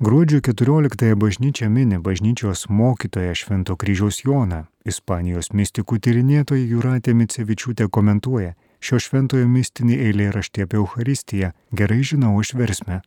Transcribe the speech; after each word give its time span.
Gruodžio 0.00 0.38
14-ąją 0.38 1.14
bažnyčia 1.14 1.68
mini 1.68 1.98
bažnyčios 1.98 2.68
mokytoją 2.68 3.34
Švento 3.34 3.74
kryžiaus 3.76 4.22
Joną. 4.24 4.60
Ispanijos 4.86 5.48
mistikų 5.50 5.98
tyrinėtoja 5.98 6.68
Juratė 6.72 7.14
Micevičiūtė 7.18 7.88
komentuoja 7.90 8.52
šio 8.78 9.00
šventojo 9.02 9.48
mistinį 9.50 9.96
eilėraštį 10.04 10.62
apie 10.66 10.78
Euharistiją. 10.78 11.48
Gerai 11.80 11.98
žinau 12.10 12.30
aš 12.38 12.54
versmę. 12.60 13.00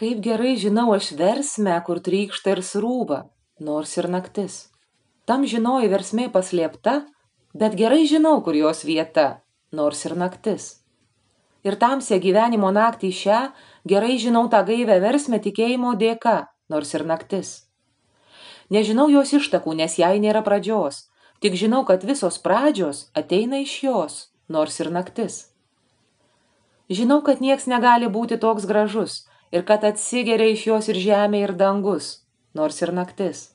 Kaip 0.00 0.22
gerai 0.24 0.54
žinau 0.56 0.94
aš 0.96 1.10
versmę, 1.18 1.76
kur 1.84 2.00
trykšta 2.00 2.56
ir 2.56 2.64
srūva, 2.70 3.20
nors 3.60 3.92
ir 4.00 4.08
naktis. 4.08 4.56
Tam 5.28 5.44
žinoji 5.44 5.92
versmė 5.92 6.30
paslėpta, 6.32 7.02
bet 7.52 7.76
gerai 7.76 8.08
žinau, 8.08 8.40
kur 8.40 8.56
jos 8.56 8.80
vieta, 8.88 9.44
nors 9.76 10.00
ir 10.08 10.16
naktis. 10.16 10.83
Ir 11.64 11.78
tamsią 11.80 12.18
gyvenimo 12.20 12.70
naktį 12.76 13.10
šią 13.20 13.40
gerai 13.88 14.18
žinau 14.20 14.48
tą 14.52 14.60
gaivę 14.68 14.98
versmę 15.00 15.40
tikėjimo 15.40 15.94
dėka, 16.00 16.36
nors 16.68 16.92
ir 16.94 17.06
naktis. 17.08 17.54
Nežinau 18.70 19.08
jos 19.12 19.32
ištakų, 19.38 19.74
nes 19.80 19.96
jai 20.00 20.16
nėra 20.20 20.44
pradžios, 20.44 21.08
tik 21.40 21.56
žinau, 21.60 21.84
kad 21.88 22.04
visos 22.04 22.36
pradžios 22.40 23.08
ateina 23.16 23.60
iš 23.64 23.74
jos, 23.84 24.14
nors 24.48 24.80
ir 24.80 24.92
naktis. 24.92 25.54
Žinau, 26.92 27.22
kad 27.24 27.40
nieks 27.40 27.64
negali 27.64 28.08
būti 28.12 28.36
toks 28.40 28.68
gražus 28.68 29.24
ir 29.52 29.64
kad 29.64 29.84
atsigeria 29.88 30.52
iš 30.52 30.66
jos 30.68 30.92
ir 30.92 31.00
žemė 31.00 31.44
ir 31.46 31.52
dangus, 31.56 32.26
nors 32.52 32.80
ir 32.84 32.92
naktis. 32.92 33.54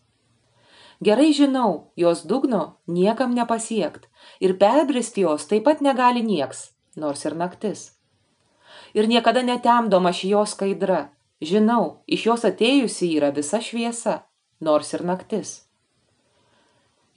Gerai 0.99 1.29
žinau, 1.31 1.93
jos 1.95 2.25
dugno 2.25 2.81
niekam 2.87 3.37
nepasiekt 3.37 4.09
ir 4.39 4.57
perbristi 4.57 5.23
jos 5.23 5.45
taip 5.47 5.63
pat 5.69 5.85
negali 5.85 6.25
nieks, 6.25 6.71
nors 6.95 7.23
ir 7.25 7.37
naktis. 7.37 7.98
Ir 8.93 9.07
niekada 9.07 9.43
netemdoma 9.45 10.11
ši 10.15 10.33
jos 10.33 10.55
skaidra, 10.55 11.09
žinau, 11.41 12.01
iš 12.07 12.25
jos 12.31 12.45
atėjusi 12.49 13.11
yra 13.15 13.31
visa 13.35 13.61
šviesa, 13.61 14.23
nors 14.59 14.93
ir 14.93 15.05
naktis. 15.05 15.69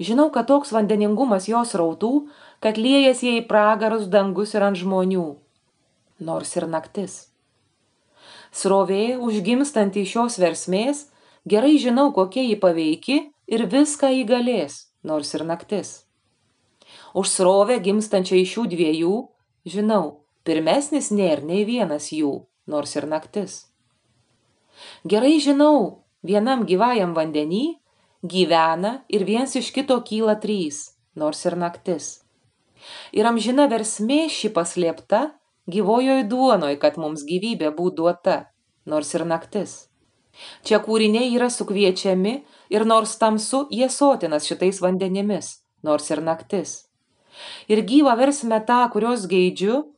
Žinau, 0.03 0.31
kad 0.35 0.49
toks 0.51 0.73
vandeningumas 0.75 1.47
jos 1.49 1.75
rautų, 1.79 2.29
kad 2.63 2.79
liejas 2.81 3.23
į 3.23 3.43
pragarus 3.49 4.09
dangus 4.11 4.55
ir 4.57 4.65
ant 4.67 4.79
žmonių, 4.81 5.27
nors 6.21 6.57
ir 6.57 6.67
naktis. 6.71 7.29
Srovė, 8.53 9.17
užgimstanti 9.17 10.03
iš 10.03 10.15
šios 10.17 10.39
versmės, 10.43 11.07
gerai 11.49 11.77
žinau, 11.81 12.11
kokia 12.13 12.45
ji 12.45 12.57
paveiki 12.61 13.19
ir 13.47 13.67
viską 13.69 14.11
įgalės, 14.23 14.89
nors 15.07 15.33
ir 15.37 15.47
naktis. 15.49 16.03
Už 17.15 17.29
srovę 17.29 17.79
gimstančią 17.85 18.41
iš 18.43 18.57
šių 18.57 18.67
dviejų, 18.73 19.15
žinau, 19.69 20.22
pirmesnis 20.47 21.11
nėra 21.15 21.45
nei 21.47 21.67
vienas 21.69 22.11
jų, 22.13 22.33
nors 22.67 22.97
ir 22.97 23.07
naktis. 23.11 23.67
Gerai 25.07 25.39
žinau, 25.43 26.03
vienam 26.23 26.65
gyvajam 26.67 27.15
vandenį 27.15 27.65
gyvena 28.23 29.03
ir 29.09 29.25
viens 29.27 29.55
iš 29.59 29.71
kito 29.75 29.99
kyla 30.07 30.39
trys, 30.43 30.95
nors 31.15 31.45
ir 31.47 31.59
naktis. 31.59 32.23
Ir 33.15 33.27
amžina 33.31 33.69
versmė 33.71 34.27
ši 34.31 34.51
paslėpta 34.55 35.23
gyvojoj 35.71 36.27
duonoj, 36.31 36.77
kad 36.83 36.99
mums 36.99 37.23
gyvybė 37.27 37.71
būtų 37.77 37.97
duota, 38.03 38.37
nors 38.87 39.15
ir 39.15 39.27
naktis. 39.27 39.87
Čia 40.65 40.81
kūriniai 40.83 41.35
yra 41.37 41.51
sukviečiami 41.53 42.35
ir 42.73 42.87
nors 42.89 43.15
tamsu, 43.21 43.67
jie 43.71 43.89
sotinas 43.93 44.49
šitais 44.49 44.81
vandenimis, 44.83 45.61
nors 45.85 46.09
ir 46.11 46.23
naktis. 46.25 46.89
Ir 47.69 47.85
gyvą 47.89 48.17
versmę 48.19 48.61
tą, 48.67 48.81
kurios 48.93 49.27
geidžiu, 49.29 49.93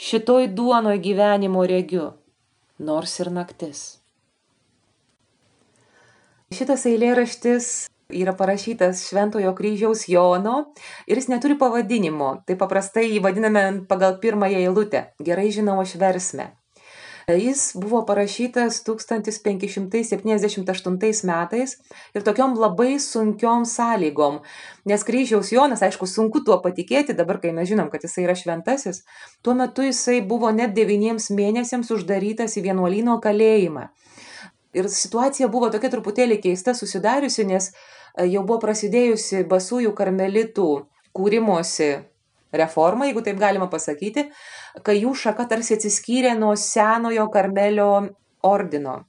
šitoj 0.00 0.48
duonoj 0.56 0.98
gyvenimo 0.98 1.66
regiu, 1.68 2.12
nors 2.78 3.18
ir 3.20 3.28
naktis. 3.36 3.80
Šitas 6.56 6.86
eilėraštis 6.88 7.66
yra 8.16 8.32
parašytas 8.34 9.04
Šventojo 9.06 9.52
kryžiaus 9.58 10.06
Jono 10.08 10.56
ir 11.06 11.20
jis 11.20 11.28
neturi 11.30 11.58
pavadinimo. 11.60 12.30
Tai 12.48 12.56
paprastai 12.62 13.04
jį 13.10 13.20
vadiname 13.26 13.66
pagal 13.92 14.16
pirmąją 14.24 14.64
eilutę. 14.64 15.04
Gerai 15.20 15.52
žinau 15.54 15.76
aš 15.84 15.94
versmę. 16.00 16.48
Jis 17.28 17.72
buvo 17.74 18.06
parašytas 18.06 18.84
1578 18.86 21.26
metais 21.26 21.76
ir 22.14 22.22
tokiom 22.26 22.58
labai 22.58 23.00
sunkiom 23.00 23.64
sąlygom, 23.68 24.38
nes 24.88 25.04
kryžiaus 25.04 25.52
Jonas, 25.52 25.82
aišku, 25.82 26.06
sunku 26.06 26.40
tuo 26.44 26.60
patikėti, 26.64 27.14
dabar 27.16 27.40
kai 27.42 27.52
mes 27.56 27.68
žinom, 27.70 27.90
kad 27.92 28.00
jisai 28.04 28.24
yra 28.26 28.34
šventasis, 28.38 28.96
tuo 29.42 29.54
metu 29.54 29.82
jisai 29.86 30.20
buvo 30.26 30.50
net 30.50 30.74
devyniems 30.76 31.30
mėnesiams 31.36 31.90
uždarytas 31.94 32.56
į 32.56 32.60
vienuolino 32.70 33.20
kalėjimą. 33.22 33.84
Ir 34.74 34.88
situacija 34.88 35.48
buvo 35.50 35.70
tokia 35.70 35.90
truputėlį 35.90 36.40
keista 36.42 36.74
susidariusi, 36.78 37.44
nes 37.44 37.72
jau 38.30 38.42
buvo 38.46 38.58
prasidėjusi 38.62 39.44
basųjų 39.50 39.92
karmelitų 39.98 40.70
kūrimosi 41.16 41.90
reforma, 42.52 43.06
jeigu 43.08 43.22
taip 43.26 43.38
galima 43.40 43.70
pasakyti, 43.72 44.28
kai 44.86 44.98
jų 45.02 45.14
šaka 45.26 45.46
tarsi 45.50 45.76
atsiskyrė 45.76 46.34
nuo 46.38 46.56
senojo 46.58 47.28
karmelio 47.32 47.92
ordino. 48.46 49.00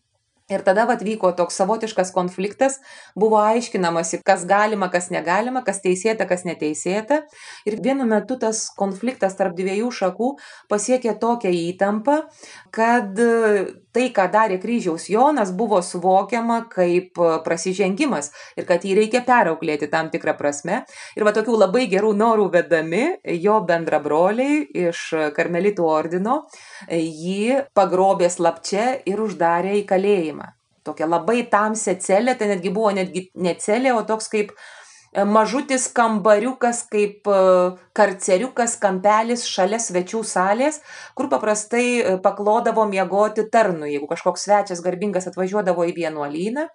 Ir 0.52 0.66
tada 0.68 0.84
vat 0.84 1.00
vyko 1.06 1.29
toks 1.38 1.56
savotiškas 1.62 2.09
konfliktas, 2.12 2.81
buvo 3.16 3.38
aiškinamasi, 3.40 4.19
kas 4.28 4.44
galima, 4.50 4.90
kas 4.91 5.07
negalima, 5.13 5.62
kas 5.63 5.79
teisėta, 5.84 6.28
kas 6.28 6.44
neteisėta. 6.44 7.22
Ir 7.69 7.79
vienu 7.84 8.07
metu 8.09 8.35
tas 8.41 8.66
konfliktas 8.75 9.38
tarp 9.40 9.56
dviejų 9.56 9.94
šakų 9.96 10.34
pasiekė 10.72 11.16
tokią 11.23 11.53
įtampą, 11.56 12.18
kad 12.75 13.23
tai, 13.96 14.07
ką 14.16 14.28
darė 14.34 14.59
kryžiaus 14.62 15.07
Jonas, 15.12 15.52
buvo 15.56 15.81
suvokiama 15.85 16.62
kaip 16.72 17.19
prasižengimas 17.46 18.31
ir 18.59 18.68
kad 18.69 18.85
jį 18.88 18.96
reikia 19.02 19.24
perauklėti 19.28 19.90
tam 19.91 20.12
tikrą 20.13 20.35
prasme. 20.40 20.84
Ir 21.18 21.28
va 21.28 21.35
tokių 21.35 21.57
labai 21.59 21.88
gerų 21.91 22.13
norų 22.18 22.47
vedami 22.56 23.03
jo 23.44 23.59
bendrabroliai 23.68 24.63
iš 24.88 25.03
karmelitų 25.35 25.85
ordino 25.88 26.41
jį 26.90 27.68
pagrobė 27.78 28.31
slapčia 28.31 28.96
ir 29.06 29.22
uždarė 29.22 29.78
į 29.81 29.85
kalėjimą 29.90 30.56
tokią 30.84 31.08
labai 31.09 31.44
tamsią 31.50 31.96
celę, 32.02 32.35
tai 32.35 32.47
netgi 32.50 32.72
buvo 32.73 32.91
netgi 32.96 33.28
ne 33.35 33.53
celė, 33.62 33.94
o 33.94 34.02
toks 34.08 34.31
kaip 34.34 34.53
e, 34.53 34.81
mažutis 35.12 35.88
kambariukas, 35.92 36.86
kaip 36.92 37.28
e, 37.28 37.40
karceriukas, 37.98 38.78
kampelis 38.80 39.44
šalia 39.50 39.80
svečių 39.82 40.22
salės, 40.24 40.80
kur 41.16 41.28
paprastai 41.32 41.86
e, 42.00 42.16
paklodavo 42.24 42.86
miegoti 42.88 43.44
tarnų, 43.52 43.90
jeigu 43.92 44.08
kažkoks 44.08 44.48
svečias 44.48 44.84
garbingas 44.84 45.28
atvažiuodavo 45.28 45.86
į 45.90 45.98
vienuolyną. 46.00 46.68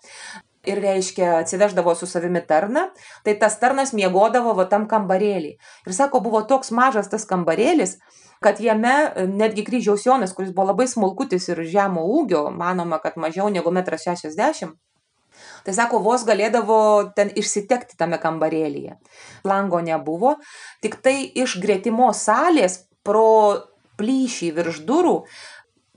Ir 0.66 0.80
reiškia, 0.82 1.36
atsiveždavo 1.44 1.94
su 1.94 2.08
savimi 2.10 2.40
tarną, 2.42 2.88
tai 3.24 3.36
tas 3.38 3.54
tarnas 3.62 3.92
miegodavo 3.94 4.50
va 4.58 4.64
tam 4.66 4.88
kambarėlį. 4.90 5.52
Ir 5.86 5.94
sako, 5.94 6.18
buvo 6.24 6.42
toks 6.42 6.72
mažas 6.74 7.06
tas 7.08 7.24
kambarėlis, 7.30 8.00
kad 8.44 8.60
jame 8.60 8.96
e, 9.06 9.28
netgi 9.30 9.64
kryžiaus 9.64 10.04
Jonas, 10.04 10.34
kuris 10.36 10.52
buvo 10.52 10.74
labai 10.74 10.88
smulkutis 10.90 11.48
ir 11.54 11.64
žemo 11.70 12.04
ūgio, 12.18 12.50
manoma, 12.52 13.00
kad 13.00 13.16
mažiau 13.16 13.48
negu 13.48 13.72
1,60 13.72 14.66
m, 14.66 14.76
Tai 15.66 15.74
sako, 15.76 16.00
vos 16.04 16.24
galėdavo 16.28 16.78
ten 17.16 17.32
išsitekti 17.34 17.98
tame 18.00 18.20
kambarėlyje. 18.22 18.96
Lango 19.48 19.82
nebuvo, 19.84 20.36
tik 20.84 21.00
tai 21.04 21.18
iš 21.34 21.58
gretimos 21.62 22.24
salės 22.28 22.84
pro 23.06 23.66
plyšį 23.96 24.50
virš 24.56 24.82
durų 24.88 25.16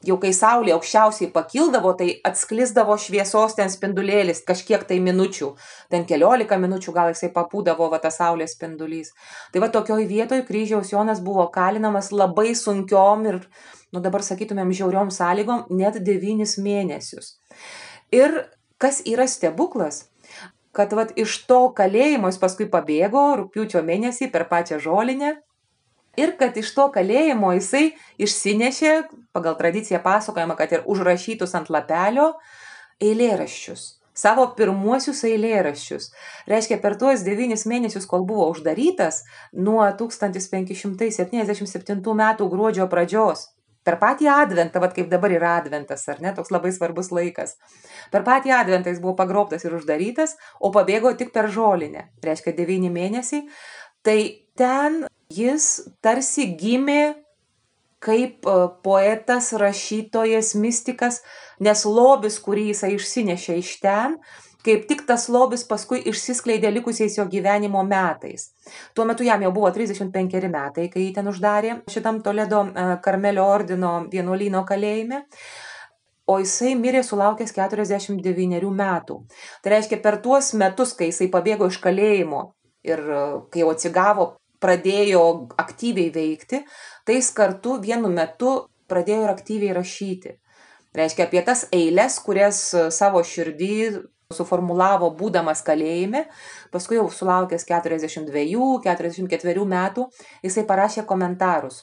jau 0.05 0.15
kai 0.21 0.31
saulė 0.35 0.73
aukščiausiai 0.75 1.29
pakildavo, 1.33 1.91
tai 1.99 2.09
atsklisdavo 2.27 2.95
šviesos 3.01 3.55
ten 3.57 3.71
spindulėlis 3.71 4.41
kažkiek 4.47 4.85
tai 4.87 4.99
minučių, 5.03 5.49
ten 5.91 6.05
keliolika 6.09 6.59
minučių 6.61 6.93
gal 6.95 7.11
jisai 7.13 7.31
papūdavo 7.35 7.89
va 7.91 7.99
tas 8.03 8.19
saulės 8.21 8.55
spindulys. 8.55 9.11
Tai 9.53 9.63
va 9.65 9.71
tokioj 9.73 10.07
vietoj 10.09 10.45
kryžiaus 10.47 10.93
Jonas 10.93 11.23
buvo 11.23 11.47
kalinamas 11.53 12.13
labai 12.15 12.53
sunkiom 12.55 13.27
ir, 13.31 13.41
nu 13.93 14.03
dabar 14.03 14.23
sakytumėm, 14.25 14.71
žiauriom 14.75 15.11
sąlygom 15.13 15.67
net 15.75 15.99
devynis 16.05 16.57
mėnesius. 16.63 17.35
Ir 18.15 18.45
kas 18.79 19.01
yra 19.05 19.27
stebuklas, 19.27 20.07
kad 20.71 20.93
vat 20.95 21.11
iš 21.19 21.43
to 21.49 21.73
kalėjimo 21.75 22.31
jis 22.31 22.39
paskui 22.41 22.69
pabėgo 22.71 23.35
rūpiučio 23.41 23.81
mėnesį 23.85 24.31
per 24.33 24.47
pačią 24.51 24.79
žolinę 24.83 25.31
ir 26.19 26.29
kad 26.39 26.57
iš 26.57 26.69
to 26.77 26.85
kalėjimo 26.95 27.49
jisai 27.57 27.85
išsinešė, 28.21 28.93
pagal 29.35 29.53
tradiciją 29.59 29.99
pasakojama, 30.03 30.55
kad 30.59 30.69
ir 30.75 30.81
užrašytus 30.87 31.55
ant 31.59 31.67
lapelio 31.73 32.27
eilėraščius. 33.03 33.81
Savo 34.19 34.43
pirmuosius 34.55 35.23
eilėraščius. 35.23 36.11
Reiškia, 36.51 36.77
per 36.83 36.93
tuos 36.99 37.19
devynis 37.23 37.63
mėnesius, 37.69 38.05
kol 38.09 38.21
buvo 38.27 38.45
uždarytas, 38.51 39.15
nuo 39.55 39.83
1577 40.01 42.15
metų 42.23 42.43
gruodžio 42.51 42.85
pradžios, 42.91 43.39
per 43.89 43.97
patį 44.01 44.29
adventą, 44.29 44.81
vad 44.83 44.93
kaip 44.93 45.09
dabar 45.09 45.33
yra 45.33 45.55
adventas, 45.57 46.05
ar 46.11 46.21
ne, 46.21 46.33
toks 46.37 46.53
labai 46.53 46.69
svarbus 46.75 47.09
laikas. 47.15 47.55
Per 48.13 48.21
patį 48.27 48.53
adventą 48.59 48.93
jis 48.93 49.01
buvo 49.01 49.15
pagrobtas 49.17 49.65
ir 49.65 49.73
uždarytas, 49.79 50.35
o 50.61 50.69
pabėgo 50.75 51.15
tik 51.17 51.33
per 51.33 51.49
žolinę. 51.49 52.11
Reiškia, 52.25 52.53
devyni 52.57 52.93
mėnesiai. 52.93 53.47
Tai 54.05 54.19
ten 54.59 55.01
jis 55.33 55.71
tarsi 56.05 56.51
gimė 56.59 57.15
kaip 57.99 58.45
e, 58.47 58.57
poetas, 58.85 59.51
rašytojas, 59.59 60.53
mystikas, 60.55 61.21
nes 61.59 61.83
lobis, 61.89 62.39
kurį 62.43 62.69
jisai 62.71 62.93
išsinešė 62.95 63.57
iš 63.59 63.73
ten, 63.83 64.15
kaip 64.65 64.85
tik 64.89 65.05
tas 65.07 65.29
lobis 65.31 65.63
paskui 65.67 66.01
išsiskleidė 66.11 66.71
likusiais 66.75 67.15
jo 67.17 67.25
gyvenimo 67.31 67.83
metais. 67.87 68.49
Tuo 68.93 69.05
metu 69.07 69.23
jam 69.23 69.41
jau 69.45 69.53
buvo 69.55 69.71
35 69.75 70.51
metai, 70.51 70.89
kai 70.91 71.05
jį 71.05 71.15
ten 71.15 71.31
uždarė 71.31 71.79
šitam 71.91 72.21
Toledo 72.25 72.65
e, 72.67 72.85
Karmelio 73.05 73.47
ordino 73.47 73.93
vienuolyno 74.11 74.65
kalėjime 74.67 75.23
o 76.29 76.37
jisai 76.37 76.75
mirė 76.77 77.01
sulaukęs 77.05 77.55
49 77.55 78.73
metų. 78.81 79.15
Tai 79.63 79.71
reiškia, 79.73 79.97
per 80.03 80.19
tuos 80.21 80.53
metus, 80.53 80.93
kai 80.97 81.09
jisai 81.09 81.29
pabėgo 81.33 81.69
iš 81.71 81.79
kalėjimo 81.81 82.43
ir 82.85 83.01
e, 83.01 83.23
kai 83.51 83.63
jau 83.63 83.71
atsigavo, 83.73 84.27
pradėjo 84.61 85.23
aktyviai 85.61 86.11
veikti, 86.13 86.61
tai 87.07 87.17
jis 87.17 87.31
kartu 87.35 87.79
vienu 87.81 88.11
metu 88.13 88.53
pradėjo 88.91 89.25
ir 89.25 89.33
aktyviai 89.33 89.75
rašyti. 89.79 90.35
Reiškia, 90.97 91.27
apie 91.27 91.41
tas 91.45 91.65
eilės, 91.75 92.19
kurias 92.25 92.61
e, 92.73 92.87
savo 92.93 93.23
širdį 93.25 93.73
suformulavo 94.29 95.07
būdamas 95.17 95.63
kalėjime, 95.65 96.19
paskui 96.69 96.99
jau 96.99 97.07
sulaukęs 97.09 97.63
42-44 97.65 99.63
metų, 99.73 100.05
jisai 100.45 100.63
parašė 100.69 101.01
komentarus 101.09 101.79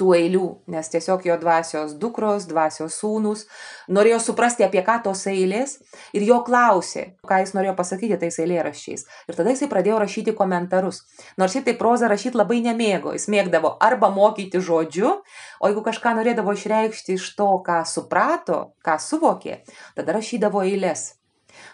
tų 0.00 0.14
eilių, 0.16 0.46
nes 0.72 0.88
tiesiog 0.88 1.26
jo 1.28 1.36
dvasios 1.38 1.92
dukros, 2.00 2.46
dvasios 2.48 2.96
sūnus 3.02 3.44
norėjo 3.92 4.18
suprasti, 4.24 4.64
apie 4.64 4.80
ką 4.86 4.96
tos 5.04 5.26
eilės 5.28 5.76
ir 6.16 6.24
jo 6.24 6.40
klausė, 6.46 7.04
ką 7.28 7.42
jis 7.42 7.52
norėjo 7.54 7.76
pasakyti 7.78 8.18
tais 8.22 8.40
eilėraščiais. 8.40 9.06
Ir 9.28 9.38
tada 9.38 9.52
jisai 9.52 9.68
pradėjo 9.70 10.00
rašyti 10.02 10.34
komentarus. 10.38 11.04
Nors 11.38 11.54
šitai 11.54 11.76
prozą 11.78 12.08
rašyti 12.10 12.40
labai 12.40 12.62
nemėgo, 12.64 13.14
jis 13.14 13.28
mėgdavo 13.30 13.76
arba 13.78 14.10
mokyti 14.14 14.58
žodžiu, 14.58 15.20
o 15.60 15.70
jeigu 15.70 15.86
kažką 15.86 16.16
norėdavo 16.18 16.56
išreikšti 16.56 17.20
iš 17.20 17.30
to, 17.38 17.52
ką 17.66 17.82
suprato, 17.86 18.60
ką 18.82 18.98
suvokė, 18.98 19.60
tada 19.94 20.18
rašydavo 20.18 20.64
eilės. 20.64 21.19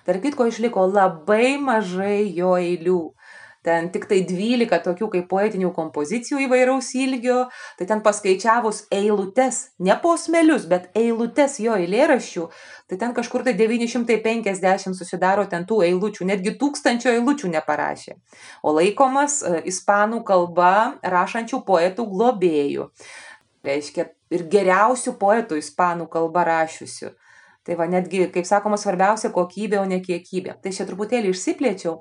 Tark 0.07 0.23
kitko 0.23 0.47
išliko 0.47 0.87
labai 0.93 1.57
mažai 1.59 2.23
jo 2.37 2.55
eilių 2.61 3.01
ten 3.67 3.89
tiktai 3.91 4.21
12 4.27 4.79
tokių 4.85 5.09
kaip 5.11 5.27
poetinių 5.31 5.73
kompozicijų 5.75 6.45
įvairaus 6.45 6.93
ilgio, 6.99 7.39
tai 7.79 7.89
ten 7.91 8.03
paskaičiavus 8.05 8.85
eilutes, 8.95 9.61
ne 9.83 9.97
posmelius, 10.03 10.69
bet 10.71 10.89
eilutes 10.99 11.59
jo 11.65 11.75
eilėraščių, 11.75 12.47
tai 12.91 13.01
ten 13.01 13.15
kažkur 13.17 13.43
tai 13.47 13.57
950 13.59 14.95
susidaro 14.99 15.49
ten 15.51 15.67
tų 15.67 15.83
eilučių, 15.89 16.29
netgi 16.31 16.55
tūkstančio 16.61 17.11
eilučių 17.17 17.51
neparašė. 17.57 18.19
O 18.63 18.75
laikomas 18.77 19.41
e, 19.43 19.65
ispanų 19.73 20.23
kalba 20.29 20.75
rašančių 21.03 21.65
poetų 21.67 22.07
globėjų. 22.15 22.91
Reiškia, 23.67 24.11
ir 24.31 24.47
geriausių 24.53 25.17
poetų 25.19 25.59
ispanų 25.59 26.07
kalba 26.13 26.47
rašiusių. 26.47 27.17
Tai 27.67 27.75
va, 27.79 27.89
netgi, 27.91 28.29
kaip 28.31 28.47
sakoma, 28.47 28.79
svarbiausia 28.79 29.33
kokybė, 29.35 29.81
o 29.81 29.87
ne 29.91 29.99
kiekybė. 30.05 30.61
Tai 30.63 30.71
čia 30.75 30.87
truputėlį 30.87 31.33
išsiplėčiau, 31.35 31.97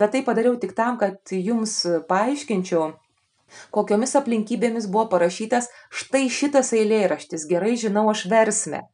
bet 0.00 0.14
tai 0.14 0.22
padariau 0.24 0.56
tik 0.60 0.72
tam, 0.78 0.96
kad 1.00 1.34
jums 1.36 1.82
paaiškinčiau, 2.08 2.94
kokiomis 3.76 4.16
aplinkybėmis 4.16 4.88
buvo 4.88 5.10
parašytas 5.12 5.68
štai 5.92 6.24
šitas 6.32 6.72
eilėraštis, 6.78 7.44
gerai 7.50 7.76
žinau 7.76 8.08
aš 8.14 8.24
versmę. 8.32 8.86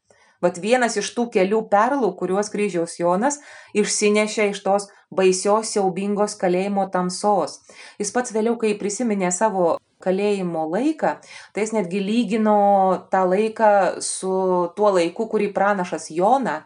Vat 0.43 0.59
vienas 0.63 0.95
iš 0.99 1.11
tų 1.17 1.27
kelių 1.35 1.65
perlų, 1.71 2.13
kuriuos 2.19 2.51
kryžiaus 2.53 2.95
Jonas 3.01 3.41
išsinešė 3.75 4.53
iš 4.53 4.63
tos 4.63 4.87
baisios 5.11 5.73
siaubingos 5.75 6.37
kalėjimo 6.39 6.87
tamsos. 6.95 7.59
Jis 7.99 8.15
pats 8.15 8.35
vėliau, 8.35 8.55
kai 8.61 8.77
prisiminė 8.79 9.33
savo 9.35 9.77
kalėjimo 10.05 10.67
laiką, 10.73 11.17
tai 11.55 11.65
jis 11.65 11.75
netgi 11.77 12.03
lygino 12.03 12.59
tą 13.13 13.25
laiką 13.29 13.73
su 14.05 14.31
tuo 14.77 14.95
laiku, 14.95 15.27
kurį 15.31 15.51
pranašas 15.57 16.11
Jona 16.15 16.63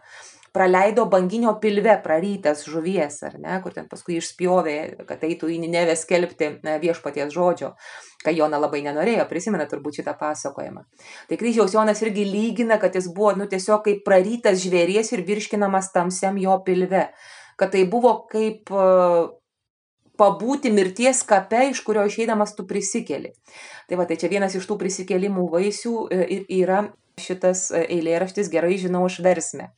praleido 0.53 1.07
banginio 1.09 1.55
pilve 1.61 1.95
prarytas 2.03 2.61
žuvies, 2.69 3.17
ar 3.25 3.39
ne, 3.41 3.55
kur 3.63 3.73
ten 3.73 3.87
paskui 3.89 4.19
išspjovė, 4.19 4.75
kad 5.09 5.23
eitų 5.25 5.49
į 5.49 5.57
Ninevę 5.63 5.95
skelbti 5.97 6.51
viešpaties 6.83 7.33
žodžio, 7.33 7.71
ką 8.21 8.33
Jona 8.37 8.59
labai 8.61 8.83
nenorėjo, 8.85 9.25
prisimena 9.31 9.65
turbūt 9.69 9.97
šitą 9.99 10.13
pasakojimą. 10.19 10.85
Tai 11.29 11.39
kryžiaus 11.41 11.73
Jonas 11.73 12.03
irgi 12.05 12.27
lygina, 12.29 12.77
kad 12.81 12.93
jis 12.93 13.09
buvo, 13.09 13.33
nu, 13.39 13.49
tiesiog 13.49 13.81
kaip 13.87 14.03
prarytas 14.05 14.61
žvėries 14.61 15.09
ir 15.15 15.25
virškinamas 15.25 15.89
tamsiam 15.95 16.37
jo 16.37 16.59
pilve, 16.67 17.07
kad 17.57 17.73
tai 17.73 17.87
buvo 17.89 18.19
kaip 18.29 18.69
pabūti 20.19 20.71
mirties 20.73 21.23
kape, 21.27 21.69
iš 21.71 21.81
kurio 21.85 22.05
išeidamas 22.09 22.55
tu 22.57 22.65
prisikeli. 22.69 23.33
Tai 23.89 23.99
va, 23.99 24.07
tai 24.09 24.17
čia 24.21 24.29
vienas 24.31 24.55
iš 24.57 24.67
tų 24.69 24.77
prisikelimų 24.81 25.47
vaisių 25.53 25.93
e, 26.09 26.19
ir 26.35 26.43
yra 26.63 26.83
šitas 27.21 27.69
e, 27.71 27.85
eilėraštis 27.97 28.51
gerai 28.53 28.77
žinau 28.81 29.05
iš 29.09 29.19
versmę. 29.25 29.71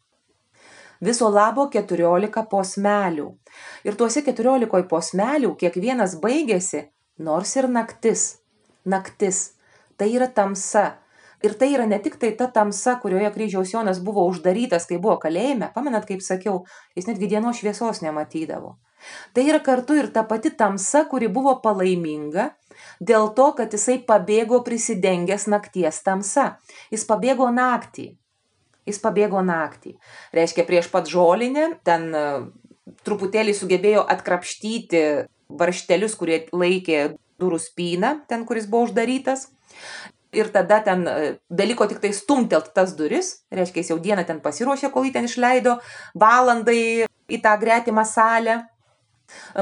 Viso 1.04 1.28
labo 1.30 1.68
14 1.72 2.46
posmelių. 2.52 3.30
Ir 3.88 3.98
tuose 4.00 4.24
14 4.24 4.86
posmelių 4.92 5.56
kiekvienas 5.60 6.16
baigėsi, 6.24 6.86
nors 7.20 7.56
ir 7.60 7.68
naktis. 7.72 8.38
Naktis. 8.86 9.42
Tai 10.00 10.08
yra 10.12 10.28
tamsa. 10.28 10.96
Ir 11.44 11.54
tai 11.60 11.74
yra 11.76 11.86
ne 11.86 12.00
tik 12.02 12.16
tai 12.20 12.32
ta 12.40 12.48
tamsa, 12.52 12.96
kurioje 13.02 13.30
kryžiaus 13.36 13.74
Jonas 13.74 14.00
buvo 14.02 14.24
uždarytas, 14.30 14.88
kai 14.90 14.98
buvo 14.98 15.18
kalėjime, 15.22 15.70
pamenat, 15.76 16.08
kaip 16.08 16.24
sakiau, 16.24 16.64
jis 16.96 17.10
netgi 17.10 17.30
dienos 17.36 17.60
šviesos 17.60 18.02
nematydavo. 18.02 18.78
Tai 19.34 19.44
yra 19.48 19.62
kartu 19.64 19.98
ir 20.00 20.12
ta 20.14 20.24
pati 20.28 20.52
tamsa, 20.56 21.06
kuri 21.12 21.28
buvo 21.32 21.58
palaiminga 21.64 22.52
dėl 23.00 23.32
to, 23.36 23.52
kad 23.58 23.74
jisai 23.74 23.98
pabėgo 24.08 24.62
prisidengęs 24.66 25.48
nakties 25.52 26.02
tamsa. 26.06 26.56
Jis 26.94 27.06
pabėgo 27.08 27.50
naktį. 27.54 28.12
Jis 28.86 29.02
pabėgo 29.02 29.42
naktį. 29.42 29.96
Reiškia, 30.36 30.66
prieš 30.68 30.92
pat 30.94 31.10
žolinę 31.10 31.72
ten 31.88 32.12
e, 32.14 32.26
truputėlį 33.08 33.56
sugebėjo 33.58 34.04
atkrapštyti 34.14 35.02
varštelius, 35.50 36.18
kurie 36.20 36.44
laikė 36.54 37.16
durų 37.42 37.60
spyną, 37.62 38.20
ten, 38.30 38.46
kuris 38.46 38.70
buvo 38.70 38.90
uždarytas. 38.90 39.50
Ir 40.36 40.52
tada 40.54 40.82
ten 40.86 41.06
e, 41.08 41.34
beliko 41.50 41.88
tik 41.90 42.02
tai 42.04 42.12
stumtelt 42.14 42.74
tas 42.76 42.94
duris, 42.98 43.42
reiškia, 43.56 43.82
jis 43.82 43.92
jau 43.94 44.00
dieną 44.04 44.26
ten 44.28 44.42
pasiruošė, 44.44 44.92
kol 44.94 45.08
jį 45.08 45.16
ten 45.16 45.30
išleido, 45.30 45.78
valandai 46.20 47.08
į 47.08 47.42
tą 47.42 47.56
gretimą 47.62 48.04
salę 48.06 48.62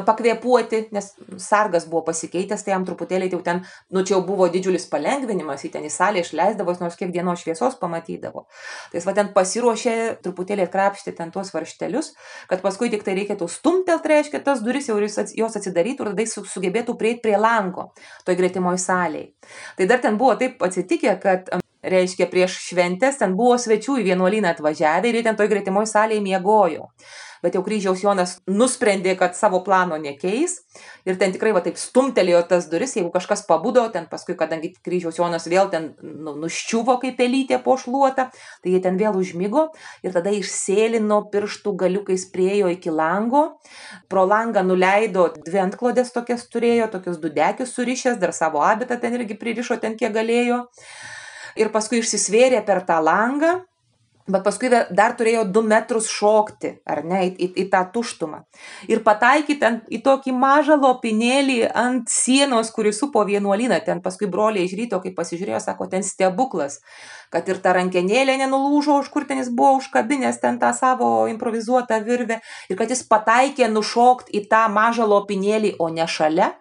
pakvėpuoti, 0.07 0.87
nes 0.95 1.09
sargas 1.41 1.87
buvo 1.89 2.03
pasikeitęs, 2.09 2.65
tai 2.65 2.73
jam 2.73 2.85
truputėlį 2.87 3.31
jau 3.33 3.41
ten, 3.45 3.63
nu 3.93 4.03
čia 4.03 4.17
jau 4.17 4.21
buvo 4.27 4.47
didžiulis 4.51 4.85
palengvinimas, 4.91 5.63
jį 5.65 5.73
ten 5.75 5.87
į 5.87 5.91
salę 5.93 6.23
išleisdavo, 6.23 6.75
nors 6.81 6.97
kiek 6.99 7.13
dienos 7.13 7.43
šviesos 7.43 7.79
pamatydavo. 7.81 8.45
Tai 8.91 8.99
jis 8.99 9.07
va 9.09 9.15
ten 9.17 9.31
pasiruošė 9.35 9.95
truputėlį 10.25 10.67
atkrapšti 10.67 11.15
ten 11.17 11.31
tuos 11.33 11.53
varštelius, 11.55 12.13
kad 12.51 12.63
paskui 12.65 12.91
tik 12.93 13.05
tai 13.07 13.17
reikėtų 13.19 13.49
stumtelt, 13.51 14.05
reiškia, 14.09 14.43
tas 14.43 14.63
duris 14.65 14.89
jau 14.91 14.99
jos 14.99 15.59
atsidarytų 15.59 16.07
ir 16.07 16.13
tada 16.13 16.27
jis 16.27 16.37
sugebėtų 16.53 16.97
prieiti 16.99 17.23
prie 17.25 17.37
lango, 17.39 17.91
toj 18.27 18.39
gretimoj 18.39 18.79
salėje. 18.81 19.31
Tai 19.77 19.89
dar 19.89 20.03
ten 20.03 20.19
buvo 20.19 20.35
taip 20.39 20.61
atsitikę, 20.63 21.17
kad 21.23 21.62
reiškia 21.83 22.29
prieš 22.31 22.57
šventės 22.69 23.19
ten 23.21 23.35
buvo 23.39 23.57
svečių 23.59 23.99
į 24.01 24.07
vienuolyną 24.11 24.53
atvažiavę 24.55 25.09
ir 25.11 25.19
jie 25.19 25.27
ten 25.27 25.39
toj 25.39 25.51
gretimoj 25.51 25.89
salėje 25.89 26.23
miegojo 26.25 26.89
bet 27.43 27.57
jau 27.57 27.63
kryžiaus 27.65 28.01
Jonas 28.03 28.37
nusprendė, 28.47 29.17
kad 29.19 29.35
savo 29.35 29.59
plano 29.65 29.97
nekeis 29.99 30.61
ir 31.03 31.17
ten 31.19 31.33
tikrai 31.35 31.51
va 31.55 31.61
taip 31.65 31.77
stumtelėjo 31.79 32.39
tas 32.47 32.69
duris, 32.71 32.95
jeigu 32.95 33.11
kažkas 33.11 33.43
pabudo, 33.49 33.83
ten 33.91 34.07
paskui, 34.11 34.37
kadangi 34.39 34.71
kryžiaus 34.85 35.19
Jonas 35.19 35.49
vėl 35.51 35.67
ten 35.73 35.91
nu, 35.99 36.37
nuščiuvo 36.39 36.95
kaip 37.01 37.17
pelytė 37.19 37.59
po 37.65 37.75
šluotą, 37.79 38.29
tai 38.63 38.75
jie 38.75 38.79
ten 38.83 38.99
vėl 38.99 39.19
užmygo 39.19 39.67
ir 40.07 40.15
tada 40.15 40.31
išsėlino 40.33 41.19
pirštų 41.33 41.75
galiukais 41.83 42.25
priejo 42.31 42.71
iki 42.71 42.93
lango, 42.93 43.43
pro 44.07 44.23
langą 44.29 44.63
nuleido 44.63 45.27
dvi 45.43 45.65
antklodės 45.65 46.15
tokias 46.15 46.47
turėjo, 46.47 46.87
tokius 46.95 47.19
dudekius 47.19 47.75
surišęs, 47.75 48.21
dar 48.23 48.31
savo 48.31 48.63
abitą 48.63 48.95
ten 49.01 49.19
irgi 49.19 49.35
pririšo 49.39 49.81
ten 49.83 49.99
kiek 49.99 50.15
galėjo. 50.15 50.63
Ir 51.59 51.71
paskui 51.73 52.01
išsisvėrė 52.03 52.63
per 52.65 52.83
tą 52.87 52.99
langą 53.03 53.59
Bet 54.23 54.45
paskui 54.45 54.69
dar 54.71 55.17
turėjo 55.19 55.41
du 55.51 55.59
metrus 55.67 56.05
šokti, 56.07 56.69
ar 56.87 57.01
ne, 57.03 57.25
į, 57.27 57.31
į, 57.43 57.47
į 57.59 57.63
tą 57.73 57.81
tuštumą. 57.91 58.37
Ir 58.87 59.01
pataikyti 59.03 59.67
ant, 59.67 59.89
į 59.91 59.99
tokį 60.05 60.31
mažą 60.39 60.77
lopinėlį 60.79 61.57
ant 61.67 62.07
sienos, 62.07 62.69
kuris 62.71 63.01
supo 63.03 63.25
vienuolyną. 63.27 63.81
Ten 63.83 63.99
paskui 64.05 64.31
broliai 64.31 64.63
iš 64.63 64.77
ryto, 64.79 65.01
kai 65.03 65.11
pasižiūrėjo, 65.17 65.59
sako, 65.65 65.89
ten 65.91 66.07
stebuklas, 66.07 66.79
kad 67.35 67.51
ir 67.51 67.59
ta 67.59 67.75
rankenėlė 67.75 68.37
nenulūžo, 68.45 69.01
už 69.03 69.11
kur 69.11 69.27
ten 69.27 69.43
jis 69.43 69.51
buvo 69.51 69.75
užkabinęs 69.81 70.39
ten 70.39 70.55
tą 70.61 70.71
savo 70.77 71.27
improvizuotą 71.27 71.99
virvę. 72.07 72.39
Ir 72.71 72.79
kad 72.79 72.95
jis 72.95 73.03
pataikė 73.03 73.67
nušokti 73.75 74.39
į 74.39 74.47
tą 74.47 74.69
mažą 74.71 75.03
lopinėlį, 75.03 75.75
o 75.83 75.91
ne 75.91 76.07
šalia. 76.07 76.53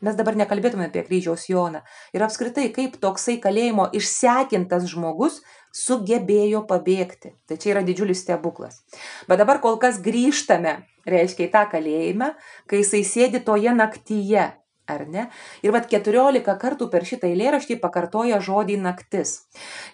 Mes 0.00 0.16
dabar 0.16 0.36
nekalbėtume 0.38 0.86
apie 0.88 1.02
kryžiaus 1.04 1.44
Joną. 1.50 1.82
Ir 2.16 2.24
apskritai, 2.24 2.70
kaip 2.72 2.96
toksai 3.02 3.36
kalėjimo 3.42 3.90
išsekintas 3.96 4.86
žmogus 4.88 5.40
sugebėjo 5.76 6.62
pabėgti. 6.70 7.34
Tai 7.44 7.58
čia 7.60 7.74
yra 7.74 7.82
didžiulis 7.84 8.22
stebuklas. 8.24 8.80
Bet 9.28 9.42
dabar 9.42 9.60
kol 9.60 9.76
kas 9.82 10.00
grįžtame, 10.00 10.80
reiškia, 11.04 11.46
į 11.46 11.52
tą 11.52 11.66
kalėjimą, 11.74 12.32
kai 12.70 12.80
jisai 12.80 13.04
sėdi 13.04 13.44
toje 13.44 13.76
naktyje. 13.76 14.48
ar 14.90 15.04
ne? 15.06 15.28
Ir 15.62 15.70
vad 15.70 15.84
14 15.86 16.42
kartų 16.58 16.88
per 16.90 17.04
šitą 17.06 17.28
eilėraštį 17.30 17.76
pakartoja 17.78 18.40
žodį 18.42 18.80
naktis. 18.82 19.44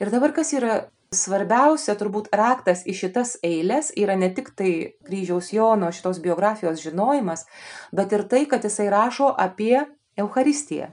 Ir 0.01 0.09
dabar 0.09 0.33
kas 0.33 0.55
yra 0.57 0.87
svarbiausia, 1.15 1.95
turbūt 1.99 2.29
raktas 2.35 2.85
į 2.87 2.95
šitas 3.01 3.37
eilės 3.47 3.93
yra 3.97 4.17
ne 4.19 4.31
tik 4.35 4.53
tai 4.59 4.73
kryžiaus 5.07 5.53
Jono 5.55 5.91
šitos 5.95 6.21
biografijos 6.25 6.83
žinojimas, 6.83 7.47
bet 7.93 8.13
ir 8.13 8.27
tai, 8.31 8.45
kad 8.51 8.65
jisai 8.65 8.89
rašo 8.93 9.33
apie 9.33 9.85
Euharistiją. 10.19 10.93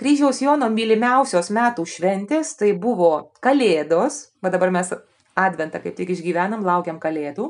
Kryžiaus 0.00 0.42
Jono 0.44 0.68
mylimiausios 0.72 1.50
metų 1.54 1.86
šventės 1.88 2.54
tai 2.60 2.72
buvo 2.76 3.30
Kalėdos, 3.44 4.28
va 4.42 4.52
dabar 4.52 4.72
mes 4.74 4.92
Adventą 5.34 5.80
kaip 5.82 5.96
tik 5.98 6.12
išgyvenam, 6.14 6.62
laukiam 6.66 7.00
Kalėdų. 7.02 7.48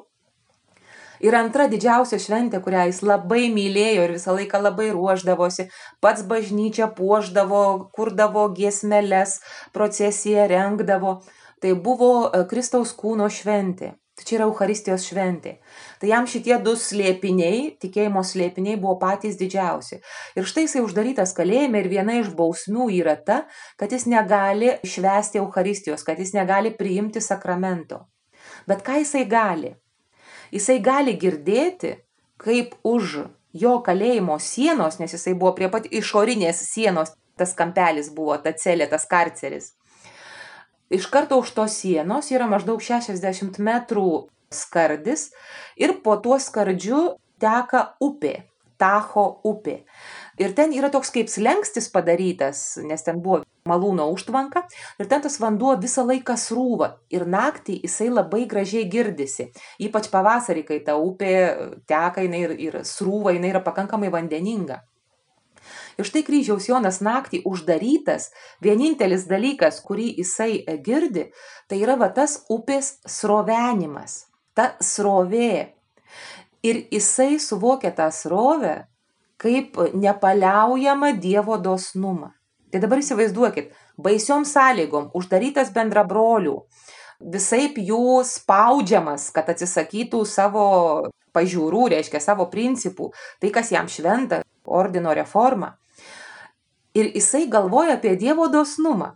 Ir 1.25 1.35
antra 1.39 1.67
didžiausia 1.71 2.19
šventė, 2.21 2.59
kurią 2.65 2.89
jis 2.89 2.99
labai 3.07 3.47
mylėjo 3.53 4.07
ir 4.07 4.13
visą 4.17 4.35
laiką 4.35 4.59
labai 4.61 4.91
ruoždavosi, 4.93 5.69
pats 6.03 6.25
bažnyčią 6.29 6.91
puoždavo, 6.97 7.63
kurdavo 7.95 8.49
giesmeles, 8.57 9.39
procesiją 9.77 10.49
rengdavo, 10.51 11.21
tai 11.65 11.73
buvo 11.81 12.29
e, 12.29 12.43
Kristaus 12.45 12.91
kūno 12.93 13.25
šventė. 13.33 13.95
Tai 14.15 14.25
čia 14.29 14.35
yra 14.37 14.45
Euharistijos 14.47 15.07
šventė. 15.09 15.55
Tai 15.99 16.11
jam 16.11 16.27
šitie 16.29 16.59
du 16.63 16.75
slėpiniai, 16.79 17.79
tikėjimo 17.83 18.21
slėpiniai 18.23 18.77
buvo 18.79 18.99
patys 19.01 19.39
didžiausi. 19.41 19.99
Ir 20.37 20.45
štai 20.47 20.67
jisai 20.67 20.83
uždarytas 20.85 21.33
kalėjime 21.35 21.81
ir 21.81 21.89
viena 21.91 22.19
iš 22.21 22.29
bausmių 22.37 22.91
yra 23.01 23.17
ta, 23.17 23.41
kad 23.81 23.97
jis 23.97 24.05
negali 24.13 24.75
švęsti 24.85 25.41
Euharistijos, 25.41 26.05
kad 26.07 26.21
jis 26.21 26.35
negali 26.37 26.71
priimti 26.77 27.25
sakramento. 27.25 28.05
Bet 28.69 28.85
ką 28.87 29.01
jisai 29.01 29.25
gali? 29.27 29.73
Jisai 30.53 30.79
gali 30.85 31.17
girdėti, 31.19 31.97
kaip 32.45 32.77
už 32.85 33.23
jo 33.57 33.79
kalėjimo 33.89 34.37
sienos, 34.37 35.01
nes 35.01 35.17
jisai 35.17 35.33
buvo 35.33 35.57
prie 35.57 35.73
pat 35.73 35.89
išorinės 35.89 36.61
sienos, 36.69 37.17
tas 37.41 37.57
kampelis 37.57 38.13
buvo, 38.15 38.37
ta 38.39 38.53
celė, 38.53 38.87
tas 38.93 39.09
karceris 39.11 39.73
iš 40.95 41.11
karto 41.13 41.39
už 41.43 41.53
tos 41.57 41.77
sienos 41.83 42.31
yra 42.33 42.47
maždaug 42.51 42.83
60 42.83 43.59
metrų 43.59 44.09
skardis 44.55 45.31
ir 45.77 45.99
po 46.05 46.17
tuo 46.23 46.39
skardžiu 46.41 47.15
teka 47.43 47.95
upė, 48.03 48.45
Tacho 48.75 49.25
upė. 49.47 49.85
Ir 50.43 50.51
ten 50.59 50.73
yra 50.75 50.89
toks 50.91 51.13
kaip 51.15 51.29
slengstis 51.31 51.87
padarytas, 51.95 52.81
nes 52.83 53.05
ten 53.07 53.21
buvo 53.23 53.45
malūno 53.71 54.09
užtvanka 54.13 54.65
ir 54.99 55.07
ten 55.09 55.23
tas 55.25 55.39
vanduo 55.41 55.77
visą 55.81 56.03
laiką 56.09 56.35
srūva 56.41 56.89
ir 57.15 57.23
naktį 57.31 57.79
jisai 57.85 58.11
labai 58.11 58.43
gražiai 58.51 58.89
girdisi. 58.91 59.47
Ypač 59.87 60.11
pavasarį, 60.13 60.67
kai 60.67 60.81
ta 60.87 60.99
upė 60.99 61.37
teka 61.87 62.27
jinai 62.27 62.43
ir, 62.49 62.57
ir 62.67 62.81
srūva, 62.83 63.37
jinai 63.37 63.55
yra 63.55 63.63
pakankamai 63.65 64.11
vandeninga. 64.13 64.83
Ir 65.99 66.09
štai 66.09 66.25
kryžiaus 66.27 66.67
Jonas 66.67 66.99
naktį 67.05 67.45
uždarytas, 67.47 68.31
vienintelis 68.65 69.29
dalykas, 69.31 69.79
kurį 69.85 70.09
jisai 70.19 70.65
e, 70.65 70.77
girdi, 70.83 71.29
tai 71.71 71.79
yra 71.85 71.95
va 72.01 72.09
tas 72.15 72.41
upės 72.51 72.99
srovenimas, 73.07 74.25
ta 74.59 74.73
srovė. 74.83 75.75
Ir 76.67 76.81
jisai 76.91 77.37
suvokia 77.39 77.93
tą 77.95 78.09
srovę 78.11 78.89
kaip 79.39 79.77
nepaliaujamą 79.95 81.13
Dievo 81.21 81.59
dosnumą. 81.61 82.33
Tai 82.73 82.81
dabar 82.83 82.99
įsivaizduokit, 82.99 83.71
baisiom 84.01 84.47
sąlygom, 84.49 85.13
uždarytas 85.15 85.71
bendra 85.75 86.03
brolių, 86.09 86.57
visai 87.21 87.69
jų 87.71 88.25
spaudžiamas, 88.27 89.29
kad 89.37 89.53
atsisakytų 89.53 90.25
savo 90.27 90.67
pažiūrų, 91.35 91.87
reiškia 91.95 92.19
savo 92.23 92.49
principų, 92.51 93.13
tai 93.39 93.53
kas 93.55 93.71
jam 93.71 93.87
šventa, 93.91 94.43
ordino 94.65 95.15
reforma 95.15 95.75
ir 96.95 97.13
jisai 97.15 97.47
galvoja 97.51 97.99
apie 97.99 98.17
Dievo 98.17 98.49
dosnumą. 98.49 99.15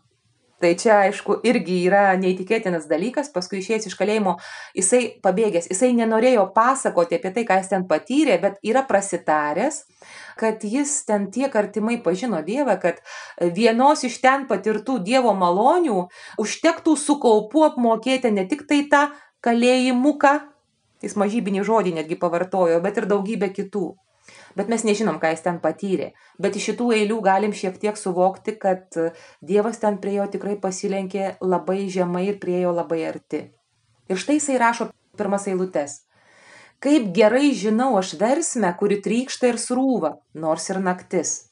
Tai 0.59 0.73
čia, 0.75 0.97
aišku, 1.07 1.37
irgi 1.47 1.77
yra 1.87 2.17
neįtikėtinas 2.19 2.89
dalykas, 2.91 3.29
paskui 3.31 3.61
išėjęs 3.61 3.85
iš 3.87 3.95
kalėjimo, 3.95 4.33
jisai 4.75 5.05
pabėgęs, 5.23 5.69
jisai 5.71 5.93
nenorėjo 5.95 6.49
pasakoti 6.57 7.15
apie 7.15 7.31
tai, 7.37 7.45
ką 7.47 7.61
jis 7.61 7.71
ten 7.71 7.85
patyrė, 7.87 8.41
bet 8.43 8.57
yra 8.67 8.83
prasitaręs, 8.89 9.85
kad 10.41 10.67
jis 10.67 10.97
ten 11.07 11.29
tiek 11.31 11.55
artimai 11.55 12.01
pažino 12.03 12.43
Dievą, 12.43 12.75
kad 12.83 12.99
vienos 13.55 14.03
iš 14.09 14.19
ten 14.25 14.49
patirtų 14.51 14.99
Dievo 15.07 15.37
malonių 15.39 16.01
užtektų 16.43 16.97
su 16.99 17.21
kaupu 17.23 17.63
apmokėti 17.69 18.35
ne 18.35 18.49
tik 18.51 18.67
tai 18.67 18.83
tą 18.91 19.07
kalėjimuką, 19.47 20.35
jis 21.07 21.15
mažybinį 21.15 21.63
žodį 21.71 21.95
netgi 22.01 22.19
pavartojo, 22.19 22.83
bet 22.83 22.99
ir 22.99 23.07
daugybę 23.07 23.55
kitų 23.55 23.93
bet 24.57 24.69
mes 24.73 24.85
nežinom, 24.87 25.19
ką 25.21 25.33
jis 25.35 25.45
ten 25.45 25.61
patyrė. 25.61 26.13
Bet 26.41 26.57
iš 26.57 26.71
šitų 26.71 26.89
eilių 27.01 27.21
galim 27.25 27.53
šiek 27.53 27.77
tiek 27.81 27.99
suvokti, 27.99 28.57
kad 28.61 28.95
Dievas 29.45 29.81
ten 29.83 29.99
prie 30.03 30.17
jo 30.19 30.27
tikrai 30.31 30.57
pasilenkė 30.61 31.39
labai 31.41 31.89
žemai 31.93 32.29
ir 32.31 32.39
prie 32.41 32.63
jo 32.63 32.73
labai 32.77 33.03
arti. 33.11 33.49
Ir 34.09 34.21
štai 34.21 34.39
jisai 34.39 34.59
rašo 34.61 34.89
pirmas 35.19 35.49
eilutes. 35.51 36.03
Kaip 36.79 37.11
gerai 37.15 37.51
žinau 37.59 37.97
aš 37.99 38.15
versmę, 38.21 38.71
kuri 38.79 39.01
trykšta 39.03 39.51
ir 39.51 39.59
srūva, 39.59 40.15
nors 40.39 40.69
ir 40.71 40.79
naktis. 40.79 41.51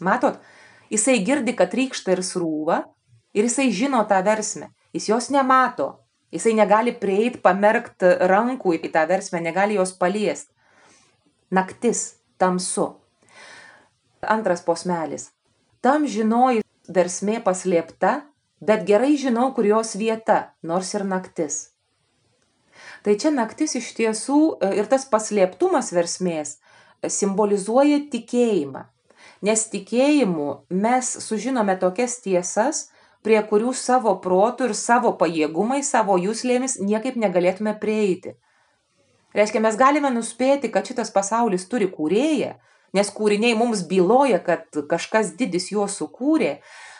Matot, 0.00 0.38
jisai 0.90 1.18
girdi, 1.26 1.56
kad 1.58 1.72
trykšta 1.74 2.14
ir 2.14 2.22
srūva 2.22 2.78
ir 3.34 3.48
jisai 3.48 3.72
žino 3.74 4.04
tą 4.06 4.22
versmę. 4.22 4.70
Jis 4.94 5.08
jos 5.10 5.30
nemato. 5.34 5.98
Jisai 6.32 6.54
negali 6.56 6.94
prieiti, 6.96 7.42
pamerkti 7.44 8.14
rankų 8.30 8.78
į 8.78 8.90
tą 8.94 9.02
versmę, 9.10 9.42
negali 9.44 9.76
jos 9.76 9.92
paliesti. 9.98 10.54
Naktis 11.52 12.21
tamsu. 12.42 12.88
Antras 14.34 14.62
posmelis. 14.66 15.30
Tam 15.82 16.06
žinoji 16.06 16.62
versmė 16.90 17.40
paslėpta, 17.46 18.22
bet 18.62 18.86
gerai 18.86 19.16
žinau, 19.18 19.50
kur 19.54 19.66
jos 19.66 19.96
vieta, 19.98 20.54
nors 20.62 20.94
ir 20.94 21.06
naktis. 21.06 21.68
Tai 23.02 23.14
čia 23.18 23.32
naktis 23.34 23.74
iš 23.78 23.90
tiesų 23.98 24.38
e, 24.62 24.70
ir 24.78 24.88
tas 24.90 25.04
paslėptumas 25.10 25.90
versmės 25.94 26.54
e, 26.54 27.10
simbolizuoja 27.10 27.98
tikėjimą. 28.12 28.86
Nes 29.42 29.64
tikėjimu 29.72 30.48
mes 30.70 31.10
sužinome 31.24 31.74
tokias 31.82 32.20
tiesas, 32.22 32.86
prie 33.26 33.40
kurių 33.50 33.74
savo 33.74 34.14
protų 34.22 34.70
ir 34.70 34.76
savo 34.78 35.14
pajėgumai, 35.18 35.82
savo 35.86 36.18
jūslėmis 36.18 36.78
niekaip 36.82 37.18
negalėtume 37.18 37.74
prieiti. 37.82 38.36
Reiškia, 39.36 39.62
mes 39.64 39.78
galime 39.80 40.10
nuspėti, 40.12 40.68
kad 40.72 40.86
šitas 40.88 41.12
pasaulis 41.14 41.64
turi 41.70 41.88
kūrėją, 41.88 42.52
nes 42.92 43.12
kūriniai 43.16 43.56
mums 43.56 43.84
byloja, 43.88 44.42
kad 44.44 44.68
kažkas 44.90 45.32
didis 45.38 45.70
juos 45.72 45.96
sukūrė, 46.00 46.58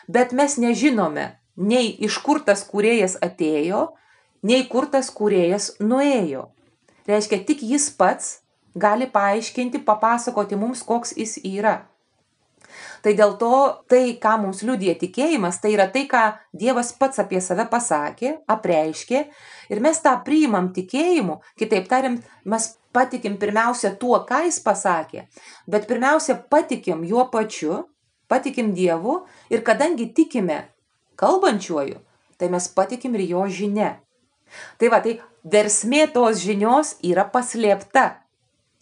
bet 0.08 0.32
mes 0.32 0.56
nežinome 0.60 1.26
nei 1.56 1.92
iš 2.00 2.18
kur 2.24 2.40
tas 2.40 2.64
kūrėjas 2.68 3.18
atėjo, 3.20 3.90
nei 4.42 4.64
kur 4.68 4.88
tas 4.90 5.12
kūrėjas 5.12 5.76
nuėjo. 5.84 6.48
Reiškia, 7.08 7.42
tik 7.44 7.62
jis 7.66 7.90
pats 7.98 8.38
gali 8.74 9.06
paaiškinti, 9.10 9.82
papasakoti 9.84 10.56
mums, 10.56 10.82
koks 10.86 11.16
jis 11.18 11.36
yra. 11.44 11.82
Tai 13.02 13.14
dėl 13.18 13.34
to 13.40 13.54
tai, 13.90 14.02
ką 14.22 14.36
mums 14.42 14.62
liudija 14.66 14.94
tikėjimas, 15.00 15.60
tai 15.62 15.74
yra 15.76 15.88
tai, 15.92 16.04
ką 16.10 16.22
Dievas 16.56 16.92
pats 16.98 17.22
apie 17.22 17.40
save 17.44 17.66
pasakė, 17.70 18.36
apreiškė 18.50 19.24
ir 19.72 19.82
mes 19.84 20.00
tą 20.04 20.14
priimam 20.26 20.70
tikėjimu, 20.76 21.40
kitaip 21.58 21.88
tariant, 21.90 22.22
mes 22.44 22.68
patikim 22.92 23.38
pirmiausia 23.40 23.94
tuo, 23.98 24.20
ką 24.28 24.44
jis 24.46 24.60
pasakė, 24.64 25.26
bet 25.66 25.88
pirmiausia 25.90 26.36
patikim 26.52 27.04
juo 27.08 27.26
pačiu, 27.32 27.86
patikim 28.30 28.72
Dievu 28.76 29.22
ir 29.52 29.64
kadangi 29.66 30.10
tikime 30.14 30.62
kalbančiuoju, 31.20 32.00
tai 32.38 32.48
mes 32.52 32.68
patikim 32.68 33.14
ir 33.18 33.28
jo 33.34 33.44
žinia. 33.48 33.96
Tai 34.80 34.90
va, 34.92 35.00
tai 35.04 35.18
versmė 35.44 36.06
tos 36.12 36.42
žinios 36.44 36.96
yra 37.06 37.24
paslėpta. 37.32 38.06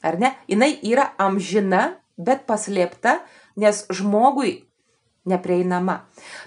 Ar 0.02 0.16
ne? 0.21 0.33
Jis 0.49 0.80
yra 0.88 1.11
amžina, 1.21 2.00
bet 2.16 2.47
paslėpta, 2.49 3.21
nes 3.61 3.85
žmogui 3.93 4.57
neprieinama. 5.29 6.00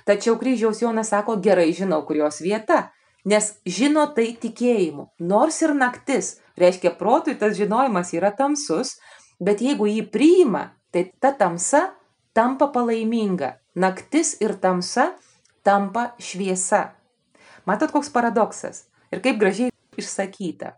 Tačiau 0.08 0.38
kryžiaus 0.42 0.82
Jonas 0.82 1.14
sako, 1.14 1.38
gerai 1.38 1.72
žinau, 1.76 2.02
kur 2.08 2.18
jos 2.18 2.42
vieta, 2.42 2.90
nes 3.26 3.54
žino 3.66 4.08
tai 4.16 4.34
tikėjimu. 4.40 5.10
Nors 5.22 5.62
ir 5.64 5.76
naktis, 5.78 6.38
reiškia, 6.60 6.96
protui 7.00 7.38
tas 7.40 7.56
žinojimas 7.58 8.14
yra 8.18 8.34
tamsus, 8.36 8.98
bet 9.40 9.62
jeigu 9.64 9.88
jį 9.90 10.08
priima, 10.12 10.72
tai 10.92 11.08
ta 11.22 11.34
tamsa 11.38 11.92
tampa 12.34 12.70
palaiminga. 12.74 13.58
Naktis 13.76 14.36
ir 14.42 14.58
tamsa 14.62 15.14
tampa 15.66 16.12
šviesa. 16.22 16.92
Matot, 17.66 17.94
koks 17.94 18.12
paradoksas 18.14 18.88
ir 19.14 19.22
kaip 19.24 19.40
gražiai 19.42 19.72
išsakyta. 19.98 20.76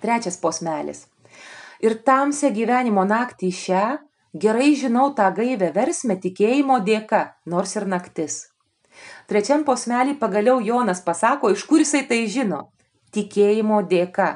Trečias 0.00 0.36
posmelis. 0.40 1.06
Ir 1.84 1.98
tamsią 2.06 2.52
gyvenimo 2.54 3.04
naktį 3.08 3.50
šią 3.52 3.86
Gerai 4.34 4.74
žinau 4.74 5.12
tą 5.14 5.28
gaivę 5.30 5.68
versmę 5.70 6.16
tikėjimo 6.18 6.80
dėka, 6.82 7.20
nors 7.46 7.76
ir 7.78 7.84
naktis. 7.86 8.40
Trečiam 9.30 9.62
posmelį 9.62 10.16
pagaliau 10.18 10.58
Jonas 10.58 11.02
pasako, 11.06 11.52
iš 11.54 11.62
kur 11.70 11.84
jisai 11.84 12.00
tai 12.08 12.24
žino. 12.26 12.58
Tikėjimo 13.14 13.84
dėka. 13.86 14.30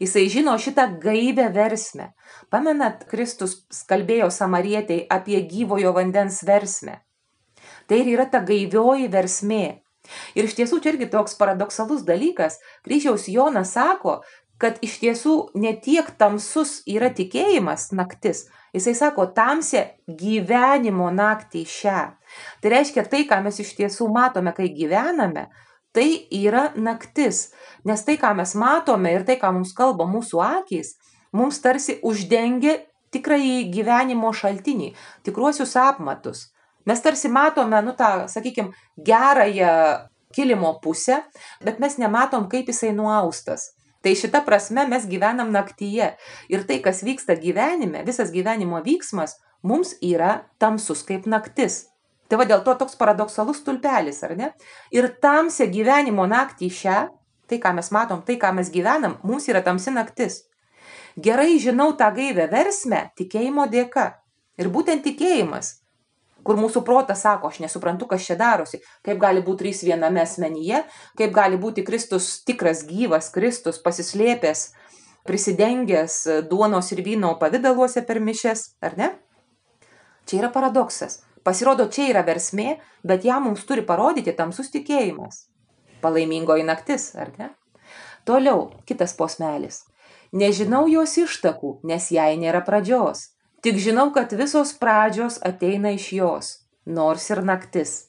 Jisai 0.00 0.24
žino 0.32 0.54
šitą 0.56 0.86
gaivę 1.02 1.50
versmę. 1.52 2.14
Pamenat, 2.48 3.04
Kristus 3.10 3.58
kalbėjo 3.90 4.30
samarietiai 4.32 5.04
apie 5.18 5.42
gyvojo 5.50 5.92
vandens 5.92 6.40
versmę. 6.48 7.02
Tai 7.88 8.00
ir 8.00 8.08
yra 8.16 8.24
ta 8.32 8.40
gaivioji 8.40 9.12
versmė. 9.12 9.64
Ir 10.32 10.48
iš 10.48 10.56
tiesų 10.56 10.80
čia 10.80 10.94
irgi 10.94 11.10
toks 11.12 11.36
paradoksalus 11.36 12.08
dalykas. 12.08 12.56
Kryžiaus 12.88 13.28
Jonas 13.28 13.76
sako, 13.76 14.22
kad 14.56 14.78
iš 14.84 14.96
tiesų 15.02 15.34
ne 15.60 15.74
tiek 15.84 16.08
tamsus 16.20 16.80
yra 16.88 17.10
tikėjimas 17.12 17.90
naktis, 17.92 18.46
jisai 18.76 18.94
sako 18.98 19.26
tamsė 19.36 19.82
gyvenimo 20.06 21.08
naktį 21.14 21.64
šią. 21.68 22.00
Tai 22.60 22.72
reiškia 22.72 23.06
tai, 23.10 23.24
ką 23.28 23.40
mes 23.44 23.60
iš 23.62 23.72
tiesų 23.78 24.08
matome, 24.12 24.52
kai 24.56 24.68
gyvename, 24.76 25.46
tai 25.96 26.08
yra 26.34 26.68
naktis. 26.76 27.50
Nes 27.88 28.04
tai, 28.04 28.18
ką 28.20 28.34
mes 28.36 28.52
matome 28.58 29.14
ir 29.16 29.24
tai, 29.28 29.38
ką 29.40 29.54
mums 29.56 29.72
kalba 29.76 30.08
mūsų 30.10 30.42
akys, 30.44 30.96
mums 31.36 31.62
tarsi 31.64 31.98
uždengia 32.06 32.78
tikrąjį 33.14 33.70
gyvenimo 33.72 34.32
šaltinį, 34.34 34.92
tikruosius 35.24 35.76
apmatus. 35.80 36.50
Mes 36.86 37.00
tarsi 37.02 37.30
matome, 37.32 37.80
nu 37.82 37.96
tą, 37.98 38.26
sakykime, 38.30 38.74
gerąją 39.02 39.72
kilimo 40.36 40.76
pusę, 40.82 41.22
bet 41.64 41.80
mes 41.82 41.96
nematom, 41.98 42.46
kaip 42.50 42.68
jisai 42.70 42.92
nuaustas. 42.94 43.75
Tai 44.04 44.12
šita 44.14 44.42
prasme 44.46 44.86
mes 44.90 45.06
gyvenam 45.10 45.50
naktyje. 45.54 46.12
Ir 46.52 46.64
tai, 46.68 46.78
kas 46.84 47.02
vyksta 47.06 47.36
gyvenime, 47.40 48.04
visas 48.06 48.32
gyvenimo 48.34 48.82
vyksmas, 48.84 49.38
mums 49.62 49.94
yra 50.04 50.46
tamsus 50.62 51.04
kaip 51.06 51.26
naktis. 51.30 51.86
Tai 52.26 52.40
va 52.40 52.48
dėl 52.48 52.64
to 52.66 52.74
toks 52.78 52.98
paradoksalus 52.98 53.62
tulpelis, 53.66 54.22
ar 54.26 54.34
ne? 54.38 54.50
Ir 54.94 55.08
tamsia 55.22 55.68
gyvenimo 55.70 56.26
naktį 56.26 56.70
šią, 56.80 56.98
tai 57.46 57.60
ką 57.62 57.72
mes 57.78 57.90
matom, 57.94 58.22
tai 58.26 58.38
ką 58.42 58.52
mes 58.58 58.70
gyvenam, 58.74 59.18
mums 59.22 59.46
yra 59.50 59.62
tamsi 59.62 59.94
naktis. 59.94 60.42
Gerai 61.16 61.56
žinau 61.62 61.94
tą 61.96 62.10
gaivę 62.14 62.50
versmę 62.50 63.06
tikėjimo 63.16 63.70
dėka. 63.72 64.10
Ir 64.60 64.68
būtent 64.72 65.04
tikėjimas 65.06 65.76
kur 66.46 66.58
mūsų 66.60 66.82
protas 66.86 67.24
sako, 67.26 67.50
aš 67.50 67.60
nesuprantu, 67.64 68.06
kas 68.10 68.24
čia 68.26 68.36
darosi, 68.38 68.80
kaip 69.04 69.18
gali 69.20 69.42
būti 69.44 69.64
trys 69.64 69.82
viename 69.86 70.22
asmenyje, 70.22 70.84
kaip 71.18 71.34
gali 71.34 71.58
būti 71.60 71.84
Kristus 71.86 72.30
tikras 72.46 72.84
gyvas, 72.88 73.32
Kristus 73.34 73.80
pasislėpęs, 73.82 74.68
prisidengęs 75.26 76.18
duonos 76.50 76.92
ir 76.94 77.02
vyno 77.06 77.34
pavydaluose 77.40 78.04
per 78.06 78.22
mišes, 78.22 78.68
ar 78.80 78.96
ne? 78.98 79.10
Čia 80.26 80.42
yra 80.44 80.52
paradoksas. 80.54 81.20
Pasirodo, 81.46 81.86
čia 81.90 82.08
yra 82.10 82.24
versmė, 82.26 82.80
bet 83.06 83.26
ją 83.26 83.38
mums 83.42 83.62
turi 83.66 83.84
parodyti 83.86 84.34
tamsus 84.34 84.72
tikėjimas. 84.74 85.44
Palaimingoji 86.02 86.66
naktis, 86.66 87.12
ar 87.14 87.30
ne? 87.38 87.52
Toliau, 88.26 88.72
kitas 88.86 89.14
posmelis. 89.18 89.84
Nežinau 90.34 90.86
jos 90.90 91.14
ištakų, 91.22 91.80
nes 91.86 92.10
jai 92.10 92.32
nėra 92.40 92.64
pradžios 92.66 93.35
Tik 93.64 93.78
žinau, 93.80 94.10
kad 94.12 94.32
visos 94.36 94.74
pradžios 94.76 95.38
ateina 95.44 95.94
iš 95.96 96.10
jos, 96.12 96.52
nors 96.84 97.30
ir 97.32 97.42
naktis. 97.44 98.02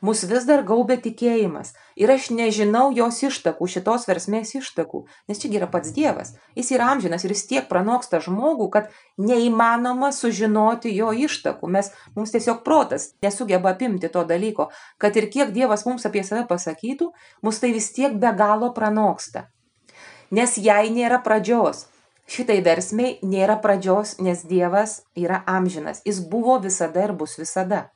Mus 0.00 0.22
vis 0.24 0.46
dar 0.48 0.62
gaubė 0.64 0.96
tikėjimas 1.04 1.74
ir 2.00 2.08
aš 2.12 2.30
nežinau 2.32 2.86
jos 2.96 3.18
ištakų, 3.26 3.66
šitos 3.68 4.06
versmės 4.08 4.54
ištakų, 4.56 5.02
nes 5.28 5.42
čia 5.42 5.50
yra 5.58 5.68
pats 5.68 5.92
Dievas. 5.92 6.32
Jis 6.56 6.70
yra 6.72 6.86
amžinas 6.94 7.26
ir 7.26 7.34
jis 7.34 7.44
tiek 7.50 7.68
pranoksta 7.68 8.22
žmogų, 8.24 8.70
kad 8.72 8.88
neįmanoma 9.20 10.08
sužinoti 10.16 10.94
jo 10.96 11.12
ištakų. 11.12 11.68
Mes, 11.76 11.92
mums 12.16 12.32
tiesiog 12.32 12.64
protas 12.64 13.10
nesugeba 13.20 13.74
apimti 13.74 14.08
to 14.08 14.24
dalyko, 14.24 14.70
kad 14.96 15.20
ir 15.20 15.28
kiek 15.28 15.52
Dievas 15.52 15.84
mums 15.84 16.08
apie 16.08 16.24
save 16.24 16.46
pasakytų, 16.48 17.12
mus 17.44 17.60
tai 17.60 17.74
vis 17.76 17.92
tiek 17.92 18.16
be 18.16 18.32
galo 18.32 18.72
pranoksta. 18.72 19.50
Nes 20.32 20.56
jai 20.56 20.86
nėra 20.94 21.20
pradžios, 21.20 21.90
Šitai 22.30 22.60
versmei 22.62 23.16
nėra 23.26 23.56
pradžios, 23.58 24.12
nes 24.22 24.44
Dievas 24.46 25.00
yra 25.18 25.40
amžinas. 25.50 25.98
Jis 26.06 26.20
buvo 26.30 26.60
visada 26.62 27.02
ir 27.08 27.12
bus 27.18 27.34
visada. 27.40 27.88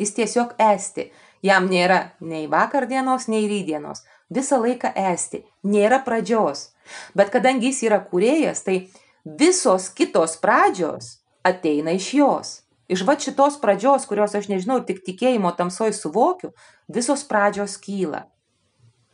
Jis 0.00 0.10
tiesiog 0.16 0.56
esti. 0.64 1.04
Jam 1.46 1.68
nėra 1.70 2.00
nei 2.18 2.48
vakar 2.50 2.88
dienos, 2.90 3.28
nei 3.30 3.46
rydienos. 3.46 4.02
Visą 4.26 4.58
laiką 4.64 4.90
esti. 5.12 5.44
Nėra 5.62 6.00
pradžios. 6.02 6.72
Bet 7.14 7.30
kadangi 7.30 7.70
jis 7.70 7.84
yra 7.86 8.00
kūrėjas, 8.10 8.64
tai 8.66 8.76
visos 9.22 9.86
kitos 9.94 10.34
pradžios 10.42 11.20
ateina 11.46 11.94
iš 11.94 12.12
jos. 12.18 12.54
Iš 12.90 13.06
va 13.06 13.14
šitos 13.22 13.62
pradžios, 13.62 14.02
kurios 14.10 14.34
aš 14.34 14.50
nežinau, 14.50 14.82
tik 14.82 15.04
tikėjimo 15.06 15.54
tamsoj 15.54 15.94
suvokiu, 15.94 16.56
visos 16.90 17.22
pradžios 17.22 17.78
kyla. 17.78 18.26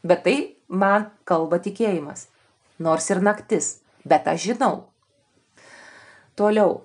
Bet 0.00 0.24
tai 0.24 0.38
man 0.68 1.10
kalba 1.28 1.60
tikėjimas. 1.60 2.30
Nors 2.80 3.12
ir 3.12 3.20
naktis 3.20 3.76
bet 4.06 4.28
aš 4.30 4.50
žinau. 4.50 4.74
Toliau. 6.38 6.84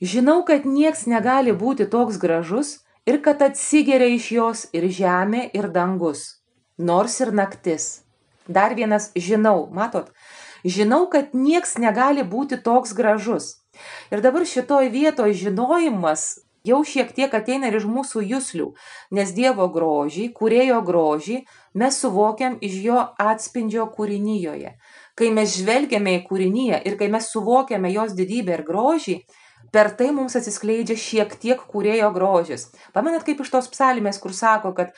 Žinau, 0.00 0.40
kad 0.48 0.64
nieks 0.64 1.06
negali 1.06 1.52
būti 1.52 1.86
toks 1.92 2.16
gražus 2.20 2.78
ir 3.08 3.20
kad 3.24 3.42
atsigeria 3.44 4.08
iš 4.16 4.28
jos 4.32 4.60
ir 4.76 4.86
žemė, 4.88 5.48
ir 5.56 5.68
dangus, 5.72 6.40
nors 6.78 7.20
ir 7.20 7.32
naktis. 7.36 8.02
Dar 8.48 8.74
vienas 8.74 9.10
žinau, 9.14 9.68
matot, 9.70 10.08
žinau, 10.64 11.04
kad 11.12 11.34
nieks 11.36 11.76
negali 11.78 12.24
būti 12.24 12.58
toks 12.64 12.96
gražus. 12.96 13.58
Ir 14.10 14.24
dabar 14.24 14.48
šitoj 14.48 14.88
vietoje 14.92 15.36
žinojimas 15.44 16.40
jau 16.66 16.80
šiek 16.84 17.12
tiek 17.16 17.34
ateina 17.36 17.70
ir 17.70 17.78
iš 17.78 17.86
mūsų 17.88 18.24
jūslių, 18.32 18.72
nes 19.16 19.36
Dievo 19.36 19.68
grožį, 19.72 20.30
kurėjo 20.36 20.80
grožį, 20.84 21.42
mes 21.74 22.00
suvokiam 22.02 22.58
iš 22.60 22.80
jo 22.88 23.04
atspindžio 23.30 23.86
kūrinyjoje 23.94 24.74
kai 25.18 25.30
mes 25.34 25.54
žvelgiame 25.58 26.16
į 26.18 26.24
kūrinyje 26.28 26.82
ir 26.88 26.98
kai 27.00 27.10
mes 27.12 27.30
suvokiame 27.32 27.92
jos 27.94 28.16
didybę 28.18 28.58
ir 28.58 28.64
grožį, 28.66 29.16
per 29.74 29.92
tai 29.98 30.10
mums 30.14 30.36
atsiskleidžia 30.38 30.98
šiek 30.98 31.34
tiek 31.42 31.62
kūrėjo 31.72 32.10
grožis. 32.14 32.68
Pamenat, 32.94 33.24
kaip 33.26 33.42
iš 33.42 33.52
tos 33.52 33.70
psalmės, 33.72 34.18
kur 34.22 34.34
sako, 34.34 34.74
kad 34.76 34.94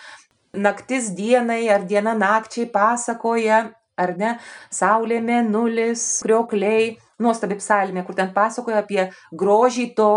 naktis 0.53 1.11
dienai 1.17 1.65
ar 1.73 1.85
diena 1.89 2.15
nakčiai 2.17 2.69
pasakoja, 2.73 3.65
ar 3.97 4.15
ne, 4.19 4.37
saulė 4.73 5.21
mėnulis, 5.25 6.23
kriokliai, 6.25 6.97
nuostabi 7.23 7.59
psalmė, 7.61 8.05
kur 8.07 8.17
ten 8.19 8.33
pasakoja 8.35 8.83
apie 8.83 9.09
grožį 9.33 9.93
to, 9.99 10.13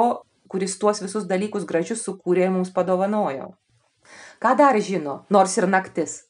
kuris 0.52 0.78
tuos 0.80 1.02
visus 1.04 1.28
dalykus 1.28 1.66
gražius 1.68 2.06
sukūrė 2.06 2.50
mums 2.54 2.72
padovanojo. 2.76 3.54
Ką 4.40 4.54
dar 4.60 4.78
žino, 4.80 5.24
nors 5.34 5.58
ir 5.58 5.68
naktis? 5.68 6.25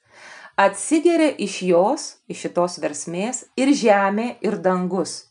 Atsigeria 0.56 1.34
iš 1.36 1.62
jos, 1.68 2.04
iš 2.32 2.46
šitos 2.46 2.78
versmės, 2.80 3.44
ir 3.60 3.74
žemė, 3.76 4.38
ir 4.40 4.56
dangus. 4.64 5.26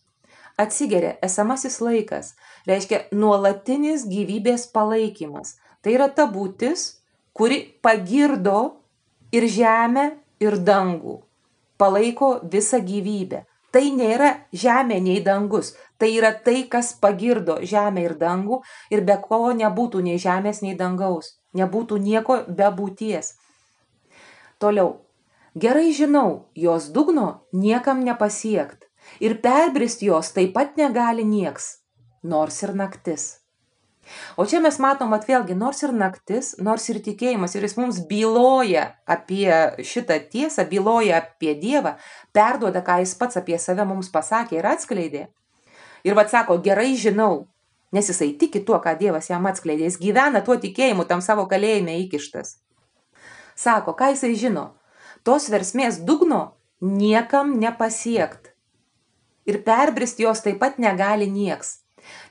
Atsigeria 0.60 1.14
esamasis 1.24 1.78
laikas, 1.80 2.34
reiškia 2.68 3.06
nuolatinis 3.16 4.04
gyvybės 4.04 4.66
palaikymas. 4.74 5.56
Tai 5.80 5.94
yra 5.96 6.10
ta 6.12 6.26
būtis, 6.28 7.00
kuri 7.32 7.62
pagirdo 7.80 8.82
ir 9.32 9.48
žemę, 9.48 10.10
ir 10.44 10.58
dangų. 10.60 11.16
Palaiko 11.80 12.28
visą 12.52 12.82
gyvybę. 12.84 13.46
Tai 13.74 13.82
nėra 13.96 14.28
žemė 14.54 15.00
nei 15.02 15.22
dangus, 15.24 15.72
tai 15.98 16.12
yra 16.14 16.30
tai, 16.46 16.60
kas 16.70 16.92
pagirdo 17.00 17.56
žemę 17.64 18.04
ir 18.04 18.14
dangų 18.20 18.60
ir 18.92 19.02
be 19.08 19.16
ko 19.24 19.40
nebūtų 19.56 20.04
nei 20.04 20.20
žemės, 20.22 20.60
nei 20.62 20.76
dangaus, 20.78 21.32
nebūtų 21.58 21.98
nieko 21.98 22.38
be 22.46 22.68
būties. 22.76 23.32
Toliau, 24.62 24.92
Gerai 25.54 25.92
žinau, 25.94 26.50
jos 26.54 26.88
dugno 26.90 27.46
niekam 27.52 28.00
nepasiekt 28.02 28.88
ir 29.22 29.36
perbrist 29.38 30.02
jos 30.02 30.32
taip 30.34 30.50
pat 30.56 30.74
negali 30.74 31.22
nieks, 31.22 31.78
nors 32.26 32.58
ir 32.66 32.72
naktis. 32.74 33.44
O 34.36 34.44
čia 34.50 34.58
mes 34.60 34.80
matom, 34.82 35.14
at 35.14 35.28
vėlgi, 35.28 35.54
nors 35.54 35.84
ir 35.86 35.94
naktis, 35.94 36.56
nors 36.58 36.88
ir 36.90 36.98
tikėjimas, 37.06 37.54
ir 37.54 37.68
jis 37.68 37.76
mums 37.78 38.02
byloja 38.10 38.88
apie 39.06 39.46
šitą 39.78 40.18
tiesą, 40.34 40.66
byloja 40.68 41.22
apie 41.22 41.54
Dievą, 41.62 41.94
perduoda, 42.34 42.82
ką 42.82 42.98
jis 43.04 43.14
pats 43.14 43.38
apie 43.40 43.58
save 43.62 43.86
mums 43.86 44.10
pasakė 44.10 44.58
ir 44.58 44.70
atskleidė. 44.74 45.24
Ir 46.04 46.18
vad 46.18 46.34
sako, 46.34 46.58
gerai 46.66 46.96
žinau, 46.98 47.46
nes 47.94 48.10
jisai 48.10 48.34
tiki 48.42 48.66
tuo, 48.66 48.82
ką 48.82 48.98
Dievas 48.98 49.30
jam 49.30 49.46
atskleidė, 49.46 49.86
jis 49.86 50.02
gyvena 50.02 50.42
tuo 50.44 50.58
tikėjimu 50.58 51.06
tam 51.06 51.22
savo 51.22 51.46
kalėjime 51.46 51.94
įkištas. 52.04 52.58
Sako, 53.54 53.94
ką 53.94 54.10
jisai 54.12 54.34
žino, 54.34 54.72
tos 55.24 55.48
versmės 55.52 56.02
dugno 56.04 56.42
niekam 56.80 57.56
nepasiekt. 57.60 58.52
Ir 59.48 59.62
perbrist 59.64 60.20
jos 60.20 60.44
taip 60.44 60.60
pat 60.60 60.78
negali 60.80 61.26
nieks, 61.28 61.80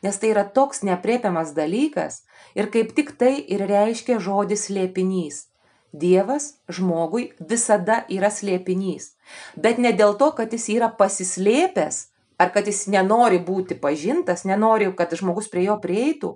nes 0.05 0.17
tai 0.17 0.31
yra 0.33 0.45
toks 0.45 0.81
nepriepiamas 0.85 1.53
dalykas 1.57 2.23
ir 2.57 2.69
kaip 2.73 2.93
tik 2.97 3.15
tai 3.17 3.35
ir 3.41 3.65
reiškia 3.69 4.19
žodis 4.21 4.69
slėpinys. 4.69 5.47
Dievas 5.93 6.55
žmogui 6.73 7.27
visada 7.37 7.99
yra 8.09 8.31
slėpinys, 8.33 9.11
bet 9.53 9.77
ne 9.77 9.91
dėl 9.93 10.17
to, 10.17 10.31
kad 10.33 10.53
jis 10.53 10.65
yra 10.73 10.89
pasislėpęs, 10.89 11.99
ar 12.41 12.49
kad 12.53 12.65
jis 12.65 12.87
nenori 12.89 13.37
būti 13.37 13.77
pažintas, 13.77 14.41
nenori, 14.49 14.89
kad 14.97 15.13
žmogus 15.13 15.51
prie 15.53 15.67
jo 15.67 15.77
prieitų. 15.81 16.31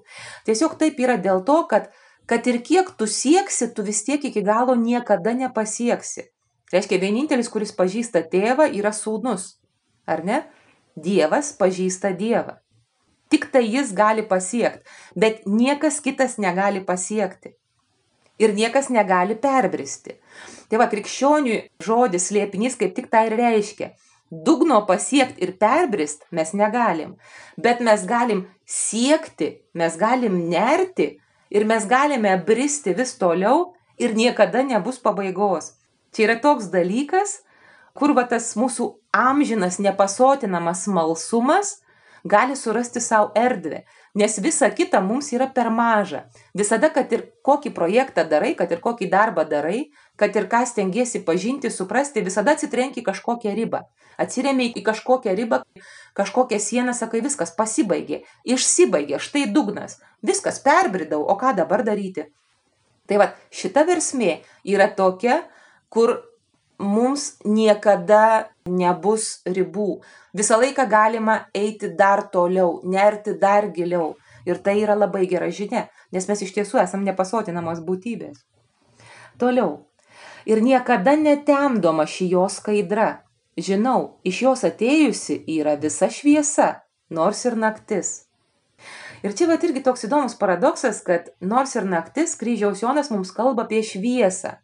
Tiesiog 0.46 0.78
taip 0.78 1.02
yra 1.02 1.17
dėl 1.17 1.41
to, 1.48 1.63
kad, 1.72 1.89
kad 2.30 2.46
ir 2.46 2.62
kiek 2.62 2.93
tu 3.00 3.10
sieksi, 3.10 3.72
tu 3.74 3.82
vis 3.82 4.04
tiek 4.06 4.22
iki 4.30 4.46
galo 4.46 4.78
niekada 4.78 5.34
nepasieksi. 5.34 6.30
Reiškia, 6.73 6.99
vienintelis, 6.99 7.47
kuris 7.51 7.71
pažįsta 7.75 8.25
tėvą, 8.32 8.67
yra 8.75 8.91
sūnus. 8.91 9.56
ar 10.08 10.23
ne? 10.23 10.43
Dievas 10.95 11.51
pažįsta 11.60 12.13
Dievą. 12.15 12.58
Tik 13.30 13.49
tai 13.51 13.65
jis 13.67 13.91
gali 13.91 14.23
pasiekti, 14.23 14.88
bet 15.15 15.43
niekas 15.45 15.99
kitas 15.99 16.38
negali 16.39 16.80
pasiekti. 16.80 17.56
Ir 18.39 18.53
niekas 18.56 18.88
negali 18.89 19.36
perbristi. 19.36 20.15
Tai 20.69 20.80
va, 20.80 20.88
krikščioniui 20.88 21.60
žodis 21.84 22.30
slėpinys 22.30 22.77
kaip 22.80 22.95
tik 22.95 23.10
tai 23.12 23.25
ir 23.27 23.36
reiškia. 23.39 23.91
Dugno 24.32 24.80
pasiekti 24.88 25.43
ir 25.43 25.53
perbrist 25.60 26.25
mes 26.32 26.53
negalim, 26.53 27.15
bet 27.58 27.80
mes 27.80 28.03
galim 28.08 28.45
siekti, 28.65 29.62
mes 29.73 29.95
galim 29.99 30.49
nerti 30.51 31.17
ir 31.49 31.65
mes 31.65 31.88
galime 31.88 32.36
bristi 32.47 32.95
vis 32.95 33.15
toliau 33.19 33.73
ir 33.97 34.15
niekada 34.15 34.63
nebus 34.63 34.99
pabaigos. 34.99 35.73
Čia 36.15 36.28
yra 36.28 36.38
toks 36.43 36.72
dalykas, 36.74 37.41
kur 37.98 38.13
va 38.17 38.28
tas 38.30 38.54
mūsų 38.60 38.91
amžinas 39.15 39.80
nepasotinamas 39.82 40.86
smalsumas 40.86 41.78
gali 42.28 42.56
surasti 42.56 43.02
savo 43.02 43.32
erdvę, 43.36 43.84
nes 44.13 44.38
visa 44.43 44.70
kita 44.70 45.02
mums 45.02 45.32
yra 45.34 45.48
per 45.54 45.70
maža. 45.72 46.26
Visada, 46.58 46.89
kad 46.93 47.12
ir 47.13 47.24
kokį 47.46 47.72
projektą 47.76 48.26
darai, 48.28 48.54
kad 48.60 48.72
ir 48.72 48.82
kokį 48.84 49.10
darbą 49.12 49.46
darai, 49.48 49.88
kad 50.20 50.36
ir 50.36 50.50
ką 50.52 50.63
stengiasi 50.67 51.24
pažinti, 51.26 51.72
suprasti, 51.72 52.26
visada 52.26 52.56
atsitrenki 52.58 53.06
kažkokią 53.06 53.54
ribą. 53.56 53.86
Atsiremiai 54.17 54.74
į 54.74 54.82
kažkokią 54.86 55.36
ribą, 55.38 55.62
kažkokią 56.17 56.60
sieną, 56.60 56.96
sakai, 56.98 57.22
viskas 57.22 57.54
pasibaigė, 57.56 58.24
išsibaigė, 58.50 59.22
štai 59.22 59.46
dugnas, 59.54 60.00
viskas 60.26 60.58
perbridau, 60.65 61.22
o 61.22 61.38
ką 61.38 61.54
dabar 61.60 61.86
daryti? 61.86 62.26
Tai 63.08 63.22
va, 63.22 63.30
šita 63.54 63.86
versmė 63.88 64.41
yra 64.67 64.89
tokia, 64.91 65.43
kur 65.89 66.17
mums 66.78 67.38
niekada 67.45 68.50
nebus 68.69 69.41
ribų. 69.45 70.02
Visą 70.38 70.60
laiką 70.62 70.86
galima 70.89 71.39
eiti 71.56 71.89
dar 71.97 72.28
toliau, 72.34 72.82
nerti 72.84 73.38
dar 73.39 73.71
giliau. 73.73 74.15
Ir 74.47 74.62
tai 74.63 74.78
yra 74.80 74.95
labai 74.95 75.26
gera 75.28 75.50
žinia, 75.52 75.88
nes 76.12 76.28
mes 76.30 76.41
iš 76.41 76.54
tiesų 76.56 76.80
esam 76.84 77.04
nepasotinamos 77.04 77.82
būtybės. 77.84 78.45
Toliau. 79.38 79.84
Ir 80.47 80.62
niekada 80.63 81.17
netemdoma 81.19 82.06
ši 82.08 82.30
jos 82.32 82.62
skaidra. 82.62 83.23
Žinau, 83.58 84.21
iš 84.23 84.41
jos 84.45 84.63
atėjusi 84.69 85.41
yra 85.50 85.76
visa 85.82 86.08
šviesa, 86.13 86.69
nors 87.10 87.43
ir 87.50 87.58
naktis. 87.58 88.27
Ir 89.25 89.34
čia 89.34 89.47
vat 89.49 89.63
irgi 89.65 89.82
toks 89.86 90.06
įdomus 90.06 90.36
paradoksas, 90.38 90.99
kad 91.06 91.32
nors 91.41 91.73
ir 91.75 91.88
naktis, 91.89 92.36
kryžiaus 92.38 92.84
Jonas 92.84 93.10
mums 93.10 93.32
kalba 93.34 93.65
apie 93.65 93.82
šviesą, 93.86 94.58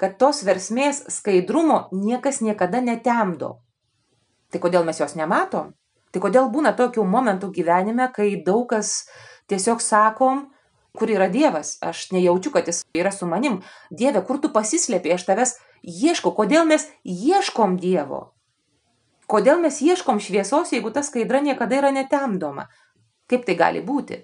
kad 0.00 0.18
tos 0.20 0.42
versmės 0.44 1.04
skaidrumo 1.12 1.86
niekas 1.92 2.42
niekada 2.44 2.82
netemdo. 2.84 3.58
Tai 4.52 4.60
kodėl 4.60 4.84
mes 4.84 5.00
jos 5.00 5.16
nematom? 5.16 5.72
Tai 6.12 6.20
kodėl 6.22 6.50
būna 6.52 6.74
tokių 6.78 7.02
momentų 7.08 7.50
gyvenime, 7.56 8.10
kai 8.14 8.36
daug 8.46 8.68
kas 8.70 9.08
tiesiog 9.50 9.80
sakom, 9.82 10.44
kur 10.94 11.10
yra 11.10 11.26
Dievas, 11.32 11.74
aš 11.82 12.10
nejaučiu, 12.14 12.52
kad 12.54 12.68
jis 12.70 12.84
yra 12.94 13.10
su 13.10 13.26
manim. 13.26 13.62
Dieve, 13.90 14.22
kur 14.22 14.38
tu 14.38 14.52
pasislėpė, 14.54 15.16
aš 15.16 15.26
tavęs 15.26 15.56
ieškau, 15.82 16.30
kodėl 16.36 16.68
mes 16.68 16.86
ieškom 17.02 17.80
Dievo? 17.82 18.28
Kodėl 19.26 19.58
mes 19.64 19.80
ieškom 19.82 20.20
šviesos, 20.20 20.70
jeigu 20.76 20.92
ta 20.92 21.02
skaidra 21.02 21.40
niekada 21.42 21.80
yra 21.80 21.90
netemdoma? 21.90 22.68
Kaip 23.30 23.44
tai 23.48 23.56
gali 23.56 23.82
būti? 23.84 24.20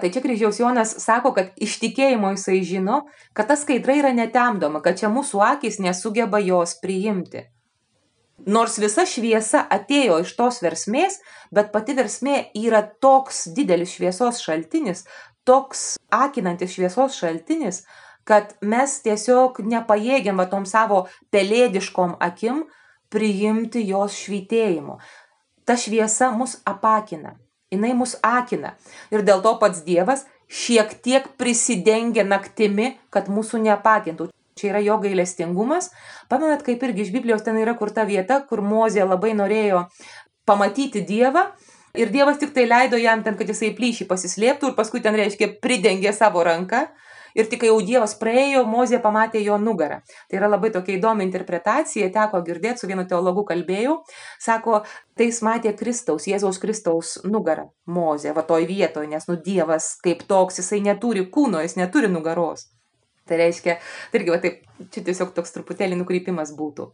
Tai 0.00 0.10
čia 0.10 0.22
kryžiaus 0.24 0.58
Jonas 0.60 0.94
sako, 1.02 1.32
kad 1.36 1.52
iš 1.60 1.78
tikėjimo 1.82 2.32
jisai 2.34 2.60
žino, 2.66 3.04
kad 3.36 3.50
ta 3.50 3.56
skaidra 3.58 3.96
yra 4.00 4.12
netemdoma, 4.16 4.82
kad 4.84 4.98
čia 4.98 5.10
mūsų 5.12 5.42
akis 5.46 5.80
nesugeba 5.82 6.40
jos 6.42 6.76
priimti. 6.82 7.44
Nors 8.48 8.78
visa 8.80 9.04
šviesa 9.04 9.66
atėjo 9.68 10.22
iš 10.24 10.32
tos 10.38 10.62
versmės, 10.64 11.18
bet 11.52 11.68
pati 11.74 11.94
versmė 11.98 12.36
yra 12.56 12.80
toks 13.04 13.44
didelis 13.56 13.92
šviesos 13.98 14.40
šaltinis, 14.40 15.04
toks 15.44 15.98
akinantis 16.08 16.72
šviesos 16.78 17.18
šaltinis, 17.20 17.82
kad 18.24 18.54
mes 18.64 18.96
tiesiog 19.04 19.60
nepajėgiam 19.60 20.40
va 20.40 20.48
tom 20.48 20.64
savo 20.64 21.04
pelėdiškom 21.34 22.16
akim 22.24 22.64
priimti 23.12 23.84
jos 23.84 24.16
švitėjimo. 24.24 24.96
Ta 25.68 25.76
šviesa 25.76 26.30
mus 26.32 26.56
apakina 26.64 27.36
jinai 27.70 27.94
mus 27.96 28.16
akina. 28.26 28.74
Ir 29.14 29.24
dėl 29.26 29.42
to 29.44 29.54
pats 29.62 29.84
Dievas 29.86 30.26
šiek 30.50 30.92
tiek 31.04 31.26
prisidengia 31.38 32.26
naktimi, 32.26 32.96
kad 33.14 33.30
mūsų 33.30 33.62
neapakintų. 33.66 34.30
Čia 34.58 34.72
yra 34.72 34.80
jo 34.84 34.98
gailestingumas. 35.00 35.90
Pamenat, 36.28 36.64
kaip 36.66 36.82
irgi 36.84 37.06
iš 37.06 37.12
Biblijos 37.14 37.44
ten 37.46 37.56
yra 37.56 37.76
kur 37.78 37.92
ta 37.94 38.04
vieta, 38.04 38.42
kur 38.48 38.60
Mozė 38.60 39.06
labai 39.06 39.32
norėjo 39.38 39.86
pamatyti 40.48 41.04
Dievą. 41.06 41.46
Ir 41.96 42.10
Dievas 42.12 42.38
tik 42.38 42.52
tai 42.54 42.66
leido 42.68 42.98
jam 43.00 43.22
ten, 43.22 43.38
kad 43.38 43.48
jisai 43.50 43.72
plyšį 43.78 44.06
pasislėptų 44.10 44.70
ir 44.70 44.76
paskui 44.76 45.00
ten 45.02 45.16
reiškia 45.18 45.54
pridengė 45.62 46.12
savo 46.14 46.42
ranką 46.46 46.84
ir 47.34 47.48
tik 47.50 47.62
kai 47.62 47.70
jau 47.70 47.80
Dievas 47.84 48.14
praėjo, 48.20 48.64
Mozė 48.68 49.00
pamatė 49.02 49.42
jo 49.44 49.58
nugarą. 49.60 50.00
Tai 50.30 50.40
yra 50.40 50.48
labai 50.50 50.70
tokia 50.74 50.96
įdomi 50.96 51.26
interpretacija, 51.26 52.10
teko 52.14 52.42
girdėti, 52.46 52.82
su 52.82 52.90
vienu 52.90 53.06
teologu 53.08 53.44
kalbėjau, 53.48 54.00
sako, 54.42 54.82
tai 55.18 55.30
jis 55.30 55.40
matė 55.46 55.74
Kristaus, 55.78 56.28
Jėzaus 56.30 56.60
Kristaus 56.62 57.16
nugarą, 57.24 57.68
Mozė, 57.86 58.34
va 58.36 58.44
toj 58.46 58.66
vietoje, 58.70 59.10
nes 59.10 59.26
nu 59.30 59.38
Dievas 59.40 59.94
kaip 60.04 60.24
toks, 60.30 60.60
jisai 60.62 60.82
neturi 60.84 61.26
kūno, 61.32 61.62
jis 61.64 61.78
neturi 61.80 62.10
nugaros. 62.12 62.68
Tai 63.30 63.38
reiškia, 63.38 63.76
tai 64.10 64.18
irgi, 64.18 64.32
va 64.34 64.40
taip, 64.42 64.62
čia 64.90 65.04
tiesiog 65.06 65.34
toks 65.36 65.54
truputėlį 65.54 66.00
nukreipimas 66.00 66.50
būtų. 66.58 66.88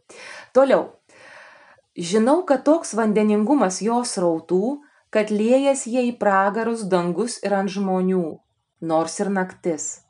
Toliau. 0.57 0.91
Žinau, 1.97 2.43
kad 2.45 2.67
toks 2.67 2.93
vandeningumas 2.93 3.81
jos 3.81 4.19
rautų, 4.21 4.83
kad 5.09 5.33
liejas 5.33 5.87
jie 5.89 6.03
į 6.11 6.17
pragarus 6.21 6.85
dangus 6.93 7.39
ir 7.41 7.57
ant 7.57 7.73
žmonių, 7.73 8.27
nors 8.85 9.17
ir 9.23 9.33
naktis 9.33 10.06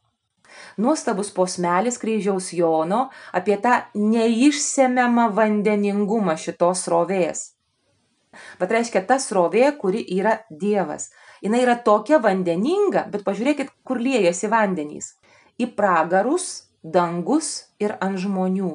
nuostabus 0.79 1.33
posmelis 1.35 1.99
kryžiaus 2.03 2.53
Jono 2.57 3.09
apie 3.33 3.59
tą 3.63 3.81
neišsemiamą 3.95 5.29
vandeningumą 5.37 6.37
šitos 6.41 6.87
srovės. 6.87 7.53
Bet 8.61 8.73
reiškia 8.73 9.03
ta 9.09 9.17
srovė, 9.23 9.71
kuri 9.81 10.03
yra 10.19 10.37
Dievas. 10.51 11.11
Jis 11.45 11.57
yra 11.57 11.77
tokia 11.85 12.21
vandeninga, 12.23 13.07
bet 13.13 13.25
pažiūrėkit, 13.25 13.73
kur 13.85 14.01
liejasi 14.01 14.51
vandenys. 14.53 15.15
Į 15.61 15.71
pragarus, 15.77 16.67
dangus 16.83 17.73
ir 17.81 17.97
ant 18.01 18.21
žmonių. 18.21 18.75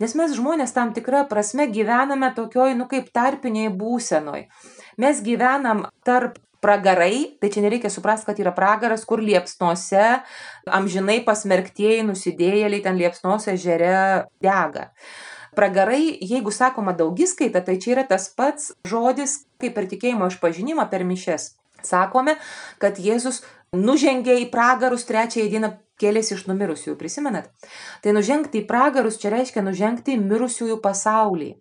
Nes 0.00 0.14
mes 0.16 0.34
žmonės 0.36 0.72
tam 0.74 0.94
tikrą 0.96 1.26
prasme 1.28 1.66
gyvename 1.70 2.30
tokioj, 2.36 2.74
nu 2.78 2.86
kaip 2.90 3.10
tarpiniai 3.14 3.70
būsenoj. 3.82 4.46
Mes 5.00 5.20
gyvenam 5.26 5.84
tarp 6.06 6.38
pragarai, 6.60 7.36
tai 7.40 7.50
čia 7.52 7.64
nereikia 7.64 7.90
suprasti, 7.92 8.28
kad 8.28 8.40
yra 8.42 8.52
pragaras, 8.56 9.06
kur 9.08 9.22
liepsnose 9.24 10.20
amžinai 10.68 11.20
pasmerktieji 11.26 12.06
nusidėjėliai 12.08 12.84
ten 12.84 13.00
liepsnose 13.00 13.56
žere 13.60 14.28
dega. 14.44 14.90
Pragarai, 15.56 16.14
jeigu 16.22 16.52
sakoma 16.54 16.94
daugiskaita, 16.94 17.64
tai 17.66 17.78
čia 17.82 17.96
yra 17.96 18.04
tas 18.06 18.28
pats 18.36 18.70
žodis, 18.86 19.40
kaip 19.58 19.74
per 19.74 19.88
tikėjimo 19.90 20.28
išpažinimą 20.30 20.86
per 20.92 21.02
mišes. 21.08 21.56
Sakome, 21.82 22.36
kad 22.78 23.00
Jėzus 23.00 23.40
nužengė 23.74 24.36
į 24.44 24.50
pragarus 24.52 25.06
trečiąją 25.08 25.50
dieną 25.50 25.72
kėlėsi 26.00 26.36
iš 26.36 26.46
numirusiųjų, 26.48 26.96
prisimenat? 27.00 27.50
Tai 28.04 28.14
nužengti 28.16 28.62
į 28.62 28.68
pragarus 28.68 29.18
čia 29.20 29.32
reiškia 29.34 29.64
nužengti 29.64 30.16
į 30.16 30.22
mirusiųjų 30.22 30.78
pasaulį. 30.84 31.54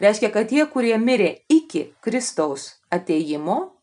Reiškia, 0.00 0.30
kad 0.32 0.48
tie, 0.52 0.62
kurie 0.70 0.94
mirė 1.00 1.32
iki 1.52 1.90
Kristaus 2.04 2.76
ateimo, 2.92 3.75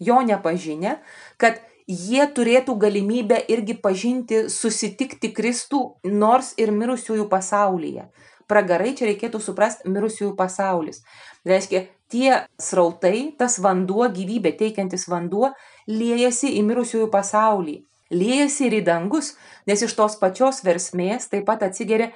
jo 0.00 0.20
nepažinę, 0.26 0.96
kad 1.40 1.60
jie 1.90 2.24
turėtų 2.34 2.76
galimybę 2.78 3.38
irgi 3.50 3.76
pažinti, 3.82 4.44
susitikti 4.52 5.32
Kristų, 5.34 5.82
nors 6.04 6.54
ir 6.60 6.72
mirusiųjų 6.74 7.26
pasaulyje. 7.30 8.08
Pragarai 8.50 8.94
čia 8.98 9.06
reikėtų 9.10 9.38
suprasti 9.42 9.90
mirusiųjų 9.90 10.32
pasaulis. 10.38 11.04
Reiškia, 11.46 11.84
tie 12.10 12.46
srautai, 12.58 13.30
tas 13.38 13.58
vanduo, 13.62 14.08
gyvybė 14.10 14.56
teikiantis 14.58 15.06
vanduo, 15.10 15.52
liejasi 15.90 16.56
į 16.58 16.64
mirusiųjų 16.66 17.10
pasaulį. 17.12 17.76
Liejasi 18.10 18.66
ir 18.66 18.80
į 18.80 18.82
dangus, 18.88 19.36
nes 19.70 19.82
iš 19.86 19.94
tos 19.94 20.16
pačios 20.18 20.64
versmės 20.66 21.28
taip 21.30 21.46
pat 21.46 21.62
atsigeria 21.62 22.10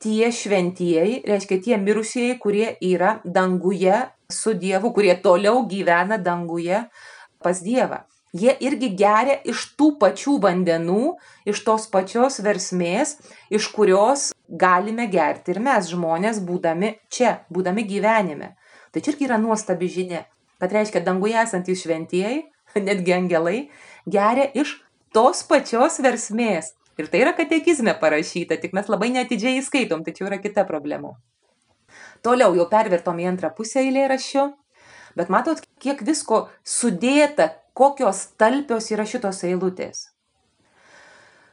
tie 0.00 0.28
šventieji, 0.32 1.22
reiškia 1.28 1.60
tie 1.64 1.78
mirusieji, 1.80 2.36
kurie 2.40 2.74
yra 2.84 3.18
danguje 3.24 4.02
su 4.32 4.52
Dievu, 4.52 4.92
kurie 4.96 5.16
toliau 5.24 5.64
gyvena 5.68 6.20
danguje 6.20 6.84
pas 7.42 7.60
Dievą. 7.64 8.04
Jie 8.30 8.52
irgi 8.62 8.92
geria 8.94 9.40
iš 9.42 9.64
tų 9.74 9.96
pačių 9.98 10.36
vandenų, 10.44 11.16
iš 11.50 11.62
tos 11.66 11.88
pačios 11.90 12.38
versmės, 12.46 13.16
iš 13.50 13.66
kurios 13.74 14.28
galime 14.46 15.08
gerti 15.10 15.50
ir 15.50 15.58
mes 15.64 15.88
žmonės, 15.90 16.38
būdami 16.46 16.92
čia, 17.10 17.40
būdami 17.50 17.82
gyvenime. 17.88 18.52
Tai 18.94 19.02
čia 19.02 19.14
irgi 19.14 19.26
yra 19.26 19.38
nuostabi 19.42 19.90
žinia, 19.90 20.22
kad 20.62 20.70
reiškia 20.70 21.02
danguje 21.02 21.34
esantys 21.42 21.82
šventieji, 21.82 22.44
netgi 22.86 23.16
angelai, 23.16 23.58
geria 24.06 24.46
iš 24.54 24.78
tos 25.14 25.42
pačios 25.42 25.98
versmės. 25.98 26.76
Ir 27.00 27.10
tai 27.10 27.24
yra 27.24 27.34
katekizme 27.34 27.96
parašyta, 27.98 28.60
tik 28.60 28.74
mes 28.76 28.86
labai 28.92 29.10
netidžiai 29.14 29.58
įskaitom, 29.58 30.04
čia 30.06 30.28
yra 30.28 30.38
kita 30.38 30.66
problema. 30.68 31.16
Toliau 32.22 32.54
jau 32.54 32.66
pervertom 32.70 33.18
į 33.18 33.30
antrą 33.30 33.50
pusę 33.56 33.80
eilėraščio, 33.80 34.50
bet 35.16 35.32
matot, 35.32 35.60
kiek 35.82 36.02
visko 36.06 36.48
sudėta, 36.64 37.50
kokios 37.74 38.26
talpios 38.40 38.90
yra 38.92 39.06
šitos 39.08 39.42
eilutės. 39.48 40.10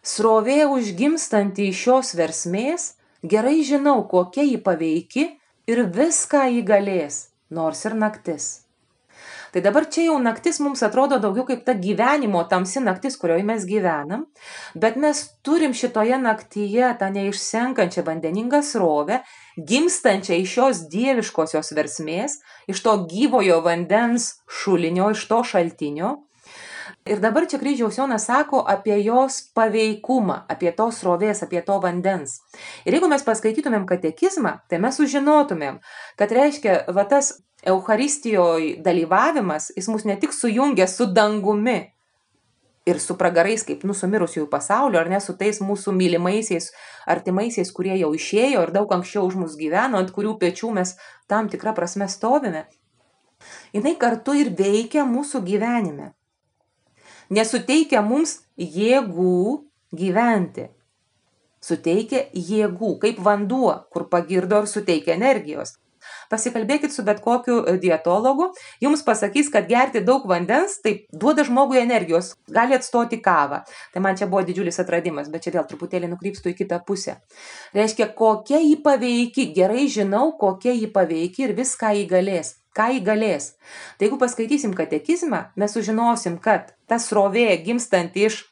Srovė 0.07 0.61
užgimstanti 0.71 1.67
iš 1.71 1.81
šios 1.85 2.13
versmės, 2.15 2.93
gerai 3.23 3.59
žinau, 3.67 3.99
kokia 4.07 4.45
ji 4.47 4.61
paveiki 4.63 5.25
ir 5.67 5.83
viską 5.91 6.47
įgalės, 6.61 7.27
nors 7.51 7.83
ir 7.89 7.97
naktis. 7.99 8.47
Tai 9.51 9.63
dabar 9.63 9.87
čia 9.89 10.09
jau 10.09 10.17
naktis 10.21 10.59
mums 10.61 10.83
atrodo 10.85 11.17
daugiau 11.23 11.45
kaip 11.47 11.63
ta 11.65 11.73
gyvenimo 11.73 12.43
tamsi 12.51 12.83
naktis, 12.83 13.15
kurioje 13.19 13.45
mes 13.47 13.63
gyvenam, 13.67 14.25
bet 14.75 14.99
mes 14.99 15.23
turim 15.41 15.73
šitoje 15.73 16.19
naktyje 16.21 16.91
tą 16.99 17.09
neišsenkančią 17.15 18.03
vandeningą 18.07 18.61
srovę, 18.61 19.21
gimstančią 19.57 20.37
iš 20.41 20.53
šios 20.53 20.83
dieviškosios 20.91 21.73
versmės, 21.73 22.37
iš 22.69 22.83
to 22.85 22.93
gyvojo 23.09 23.59
vandens 23.65 24.37
šulinio, 24.47 25.11
iš 25.15 25.25
to 25.27 25.41
šaltinio. 25.43 26.13
Ir 27.07 27.21
dabar 27.23 27.47
čia 27.47 27.59
kryžiaus 27.59 27.97
Jonas 27.97 28.27
sako 28.27 28.61
apie 28.67 28.97
jos 29.03 29.39
paveikumą, 29.55 30.41
apie 30.51 30.71
tos 30.75 31.01
srovės, 31.01 31.41
apie 31.43 31.61
to 31.63 31.79
vandens. 31.83 32.41
Ir 32.85 32.97
jeigu 32.97 33.09
mes 33.11 33.23
paskaitytumėm 33.23 33.87
katekizmą, 33.87 34.57
tai 34.67 34.79
mes 34.83 34.99
sužinotumėm, 34.99 35.79
kad 36.19 36.31
reiškia, 36.35 36.81
va 36.95 37.07
tas 37.07 37.37
Eucharistijoje 37.67 38.75
dalyvavimas, 38.85 39.71
jis 39.75 39.87
mus 39.89 40.05
ne 40.05 40.15
tik 40.19 40.35
sujungia 40.35 40.85
su 40.87 41.07
dangumi 41.09 41.79
ir 42.87 42.99
su 43.03 43.17
pragarais, 43.19 43.63
kaip 43.67 43.83
nusumirusiųjų 43.87 44.47
pasaulio, 44.51 44.99
ar 45.01 45.09
ne 45.11 45.19
su 45.23 45.35
tais 45.39 45.59
mūsų 45.63 45.93
mylimaisiais, 45.97 46.71
artimaisiais, 47.15 47.71
kurie 47.75 47.95
jau 47.99 48.13
išėjo 48.15 48.63
ir 48.63 48.73
daug 48.75 48.93
anksčiau 48.95 49.27
už 49.27 49.37
mus 49.41 49.57
gyveno, 49.59 49.99
ant 49.99 50.13
kurių 50.15 50.37
pečių 50.41 50.71
mes 50.79 50.95
tam 51.27 51.51
tikrą 51.51 51.75
prasme 51.77 52.07
stovime. 52.11 52.65
Jis 53.75 53.97
kartu 53.99 54.33
ir 54.33 54.53
veikia 54.57 55.03
mūsų 55.05 55.43
gyvenime. 55.45 56.13
Nesuteikia 57.29 58.01
mums 58.01 58.39
jėgų 58.57 59.67
gyventi. 59.91 60.69
Suteikia 61.61 62.23
jėgų, 62.31 62.93
kaip 63.01 63.19
vanduo, 63.19 63.73
kur 63.91 64.07
pagirdo 64.09 64.61
ir 64.63 64.69
suteikia 64.71 65.17
energijos 65.17 65.75
pasikalbėkit 66.31 66.93
su 66.93 67.05
bet 67.07 67.21
kokiu 67.23 67.59
e, 67.63 67.77
dietologu, 67.81 68.49
jums 68.83 69.03
pasakys, 69.07 69.51
kad 69.53 69.69
gerti 69.69 70.03
daug 70.05 70.27
vandens, 70.29 70.77
tai 70.83 70.95
duoda 71.11 71.45
žmogui 71.47 71.81
energijos, 71.81 72.33
gali 72.51 72.77
atstoti 72.77 73.21
kavą. 73.23 73.63
Tai 73.93 74.03
man 74.03 74.19
čia 74.19 74.29
buvo 74.29 74.43
didžiulis 74.47 74.79
atradimas, 74.83 75.31
bet 75.33 75.47
čia 75.47 75.55
vėl 75.57 75.67
truputėlį 75.69 76.11
nukrypstu 76.13 76.53
į 76.53 76.57
kitą 76.61 76.81
pusę. 76.87 77.17
Reiškia, 77.77 78.11
kokia 78.17 78.61
jį 78.63 78.77
paveiki, 78.85 79.49
gerai 79.55 79.87
žinau, 79.91 80.31
kokia 80.39 80.75
jį 80.75 80.91
paveiki 80.95 81.47
ir 81.47 81.55
viską 81.57 81.93
įgalės. 82.03 82.55
Ką 82.77 82.91
įgalės? 82.99 83.55
Tai 83.97 84.05
jeigu 84.05 84.19
paskaitysim 84.21 84.75
katekizmą, 84.77 85.47
mes 85.57 85.73
sužinosim, 85.73 86.37
kad 86.37 86.75
ta 86.85 86.99
srovė 87.01 87.49
gimstant 87.65 88.13
iš 88.13 88.43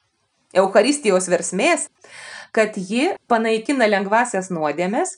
Eucharistijos 0.55 1.27
versmės, 1.29 1.89
kad 2.55 2.77
ji 2.79 3.11
panaikina 3.29 3.85
lengvasias 3.91 4.49
nuodėmės, 4.53 5.17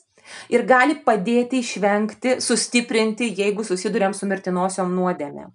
ir 0.52 0.64
gali 0.68 0.98
padėti 1.04 1.62
išvengti, 1.62 2.38
sustiprinti, 2.44 3.30
jeigu 3.38 3.64
susidurėm 3.66 4.14
su 4.14 4.28
mirtinosiom 4.30 4.92
nuodėmėm. 4.94 5.54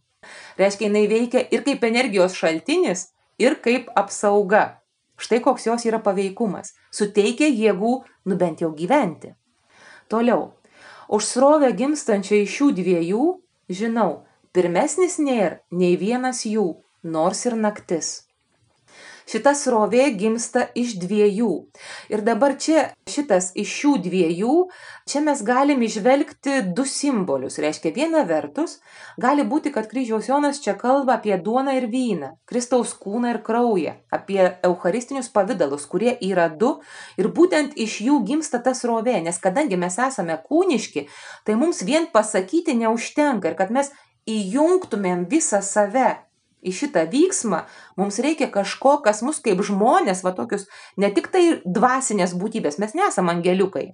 Reiškia, 0.59 0.87
jinai 0.87 1.05
veikia 1.11 1.43
ir 1.51 1.63
kaip 1.65 1.83
energijos 1.83 2.35
šaltinis, 2.37 3.09
ir 3.39 3.59
kaip 3.63 3.89
apsauga. 3.99 4.79
Štai 5.19 5.39
koks 5.43 5.67
jos 5.67 5.85
yra 5.85 5.99
paveikumas. 6.03 6.73
Suteikia 6.91 7.47
jėgų, 7.47 7.93
nu 8.25 8.37
bent 8.39 8.63
jau 8.63 8.71
gyventi. 8.75 9.33
Toliau. 10.09 10.51
Už 11.13 11.25
srovę 11.27 11.71
gimstančią 11.77 12.41
iš 12.43 12.57
šių 12.57 12.69
dviejų, 12.79 13.25
žinau, 13.69 14.23
pirmesnis 14.55 15.19
nėra 15.19 15.61
nei 15.71 15.97
vienas 15.99 16.45
jų, 16.49 16.65
nors 17.03 17.45
ir 17.45 17.57
naktis. 17.59 18.22
Šita 19.29 19.53
srovė 19.55 20.09
gimsta 20.19 20.65
iš 20.75 20.97
dviejų. 20.99 21.51
Ir 22.11 22.23
dabar 22.25 22.57
čia 22.59 22.89
šitas 23.09 23.51
iš 23.59 23.71
šių 23.79 23.93
dviejų, 24.03 24.55
čia 25.09 25.21
mes 25.23 25.43
galim 25.45 25.83
išvelgti 25.85 26.59
du 26.75 26.85
simbolius. 26.87 27.59
Reiškia, 27.63 27.93
viena 27.95 28.23
vertus, 28.27 28.79
gali 29.21 29.45
būti, 29.47 29.71
kad 29.75 29.87
kryžiaus 29.91 30.27
Jonas 30.29 30.59
čia 30.63 30.75
kalba 30.79 31.17
apie 31.17 31.37
duoną 31.39 31.75
ir 31.79 31.87
vyną, 31.91 32.33
Kristaus 32.49 32.93
kūną 32.99 33.33
ir 33.35 33.41
kraują, 33.45 33.95
apie 34.11 34.41
eucharistinius 34.63 35.31
pavydalus, 35.33 35.87
kurie 35.87 36.15
yra 36.19 36.49
du 36.49 36.75
ir 37.19 37.31
būtent 37.31 37.77
iš 37.79 38.01
jų 38.07 38.19
gimsta 38.27 38.59
ta 38.63 38.75
srovė, 38.77 39.19
nes 39.23 39.39
kadangi 39.39 39.79
mes 39.79 39.99
esame 39.99 40.39
kūniški, 40.49 41.07
tai 41.47 41.55
mums 41.59 41.83
vien 41.87 42.09
pasakyti 42.11 42.75
neužtenka 42.79 43.51
ir 43.51 43.59
kad 43.59 43.71
mes 43.71 43.91
įjungtumėm 44.29 45.27
visą 45.31 45.59
save 45.63 46.11
į 46.63 46.73
šitą 46.79 47.03
vyksmą 47.11 47.63
mums 47.99 48.19
reikia 48.23 48.49
kažko, 48.53 48.97
kas 49.05 49.21
mus 49.25 49.41
kaip 49.43 49.61
žmonės, 49.65 50.23
va 50.25 50.33
tokius, 50.37 50.65
ne 50.97 51.11
tik 51.13 51.29
tai 51.33 51.43
dvasinės 51.65 52.35
būtybės, 52.39 52.79
mes 52.81 52.95
nesam 52.97 53.31
angeliukai. 53.33 53.91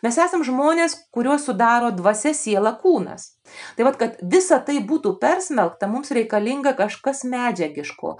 Mes 0.00 0.16
esam 0.16 0.44
žmonės, 0.46 0.94
kuriuos 1.12 1.44
sudaro 1.44 1.90
dvasia, 1.92 2.32
siela, 2.36 2.72
kūnas. 2.80 3.34
Tai 3.76 3.84
vad, 3.88 3.98
kad 4.00 4.16
visa 4.24 4.56
tai 4.64 4.78
būtų 4.80 5.18
persmelkta, 5.20 5.90
mums 5.92 6.12
reikalinga 6.16 6.72
kažkas 6.78 7.22
medžiagiško. 7.28 8.16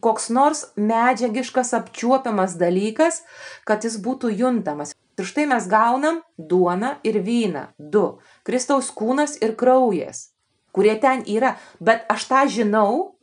Koks 0.00 0.30
nors 0.32 0.64
medžiagiškas 0.80 1.74
apčiuopiamas 1.76 2.54
dalykas, 2.60 3.24
kad 3.68 3.84
jis 3.84 3.98
būtų 4.00 4.30
juntamas. 4.38 4.94
Ir 5.20 5.26
štai 5.28 5.50
mes 5.50 5.66
gaunam 5.68 6.22
duoną 6.38 6.94
ir 7.04 7.20
vyną. 7.26 7.66
Du. 7.76 8.20
Kristaus 8.46 8.88
kūnas 8.94 9.34
ir 9.42 9.58
kraujas 9.58 10.30
kurie 10.72 10.96
ten 11.00 11.24
yra, 11.26 11.54
bet 11.80 12.04
aš 12.12 12.26
tą 12.30 12.42
žinau, 12.48 13.14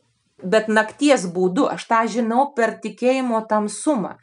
bet 0.42 0.68
nakties 0.68 1.26
būdu, 1.34 1.68
aš 1.74 1.86
tą 1.90 2.02
žinau 2.06 2.50
per 2.56 2.78
tikėjimo 2.82 3.42
tamsumą. 3.50 4.16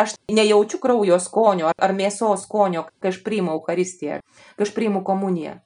Aš 0.00 0.14
nejaučiu 0.32 0.78
kraujo 0.80 1.18
skonio 1.20 1.72
ar 1.76 1.92
mėsos 1.92 2.46
skonio, 2.46 2.86
kai 3.00 3.12
aš 3.12 3.20
priimu 3.24 3.52
Eucharistiją, 3.58 4.22
kai 4.56 4.64
aš 4.64 4.72
priimu 4.76 5.04
komuniją. 5.04 5.58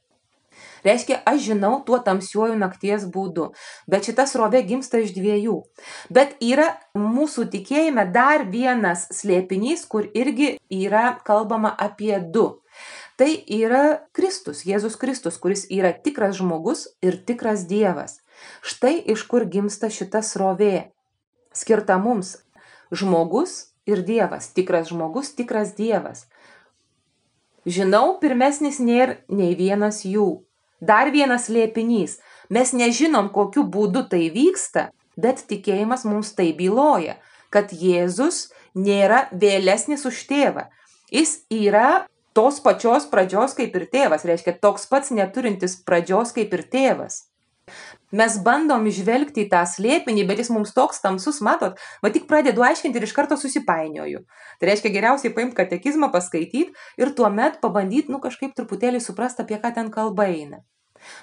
Reiškia, 0.85 1.21
aš 1.27 1.47
žinau 1.49 1.79
tuo 1.87 1.99
tamsiuoju 2.05 2.57
nakties 2.61 3.07
būdu, 3.15 3.47
bet 3.91 4.09
šita 4.09 4.27
srovė 4.29 4.61
gimsta 4.69 5.01
iš 5.01 5.15
dviejų. 5.17 5.57
Bet 6.13 6.37
yra 6.45 6.75
mūsų 6.99 7.47
tikėjime 7.55 8.05
dar 8.13 8.45
vienas 8.51 9.07
slėpinys, 9.15 9.87
kur 9.89 10.11
irgi 10.13 10.55
yra 10.69 11.07
kalbama 11.25 11.73
apie 11.89 12.19
du. 12.21 12.47
Tai 13.15 13.31
yra 13.47 14.01
Kristus, 14.11 14.65
Jėzus 14.67 14.97
Kristus, 14.99 15.37
kuris 15.39 15.69
yra 15.71 15.93
tikras 15.95 16.35
žmogus 16.41 16.89
ir 17.05 17.21
tikras 17.23 17.63
Dievas. 17.71 18.19
Štai 18.67 18.97
iš 19.15 19.23
kur 19.31 19.47
gimsta 19.47 19.87
šita 19.87 20.19
srovė. 20.27 20.91
Skirta 21.55 21.95
mums 22.03 22.35
žmogus 22.91 23.71
ir 23.87 24.03
Dievas, 24.03 24.49
tikras 24.57 24.91
žmogus, 24.91 25.31
tikras 25.39 25.77
Dievas. 25.79 26.27
Žinau, 27.65 28.19
pirmesnis 28.19 28.81
nėra 28.83 29.21
nei 29.31 29.55
vienas 29.55 30.03
jų. 30.05 30.43
Dar 30.83 31.13
vienas 31.15 31.47
liepinys. 31.49 32.19
Mes 32.51 32.75
nežinom, 32.75 33.31
kokiu 33.33 33.63
būdu 33.63 34.09
tai 34.11 34.27
vyksta, 34.35 34.91
bet 35.17 35.47
tikėjimas 35.49 36.03
mums 36.05 36.35
tai 36.35 36.51
byloja, 36.53 37.15
kad 37.49 37.71
Jėzus 37.71 38.51
nėra 38.75 39.29
vėlesnis 39.31 40.03
už 40.05 40.19
tėvą. 40.29 40.67
Jis 41.15 41.39
yra 41.49 42.05
tos 42.35 42.59
pačios 42.65 43.07
pradžios 43.11 43.55
kaip 43.59 43.77
ir 43.79 43.87
tėvas, 43.93 44.27
reiškia 44.27 44.59
toks 44.61 44.89
pats 44.91 45.15
neturintis 45.15 45.79
pradžios 45.87 46.35
kaip 46.37 46.53
ir 46.55 46.67
tėvas. 46.71 47.23
Mes 48.15 48.37
bandom 48.47 48.85
išvelgti 48.87 49.47
į 49.47 49.51
tą 49.51 49.63
slėpinį, 49.67 50.27
bet 50.29 50.43
jis 50.43 50.51
mums 50.53 50.75
toks 50.77 51.01
tamsus, 51.03 51.41
matot, 51.43 51.81
va 52.05 52.11
tik 52.15 52.29
pradedu 52.31 52.63
aiškinti 52.67 53.01
ir 53.01 53.07
iš 53.07 53.15
karto 53.17 53.39
susipainioju. 53.41 54.21
Tai 54.61 54.69
reiškia 54.69 54.93
geriausiai 54.95 55.33
paimti 55.35 55.57
katekizmą, 55.59 56.11
paskaityti 56.15 56.75
ir 57.01 57.15
tuomet 57.17 57.59
pabandyti, 57.65 58.13
nu 58.13 58.21
kažkaip 58.23 58.53
truputėlį 58.59 59.01
suprasti, 59.03 59.43
apie 59.43 59.59
ką 59.63 59.73
ten 59.79 59.91
kalba 59.95 60.29
eina. 60.31 60.61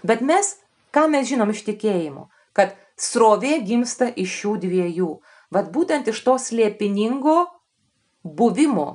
Bet 0.04 0.26
mes, 0.26 0.56
ką 0.92 1.06
mes 1.14 1.30
žinom 1.30 1.54
iš 1.54 1.64
tikėjimo, 1.70 2.28
kad 2.58 2.74
srovė 3.00 3.62
gimsta 3.68 4.10
iš 4.10 4.34
šių 4.42 4.58
dviejų. 4.66 5.14
Vat 5.54 5.72
būtent 5.72 6.10
iš 6.12 6.20
to 6.26 6.36
slėpiningo 6.42 7.38
buvimo 8.24 8.90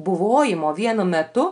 buvojimo 0.00 0.72
vienu 0.76 1.04
metu 1.04 1.46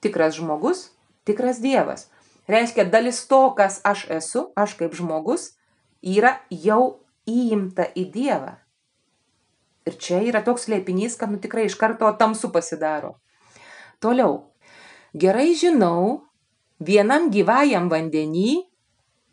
tikras 0.00 0.36
žmogus, 0.38 0.88
tikras 1.28 1.60
Dievas. 1.60 2.08
Reiškia, 2.48 2.86
dalis 2.88 3.20
to, 3.28 3.42
kas 3.56 3.80
aš 3.84 4.06
esu, 4.18 4.48
aš 4.56 4.78
kaip 4.78 4.94
žmogus, 4.96 5.52
yra 6.00 6.38
jau 6.48 7.00
įimta 7.28 7.90
į 7.92 8.06
Dievą. 8.14 8.54
Ir 9.88 9.96
čia 10.00 10.20
yra 10.24 10.40
toks 10.44 10.68
lėpinys, 10.68 11.16
kad 11.20 11.32
nu 11.32 11.40
tikrai 11.40 11.66
iš 11.68 11.76
karto 11.80 12.08
tamsu 12.20 12.50
pasidaro. 12.52 13.16
Toliau. 14.00 14.48
Gerai 15.16 15.54
žinau, 15.56 16.24
vienam 16.80 17.30
gyvajam 17.32 17.88
vandenį 17.92 18.68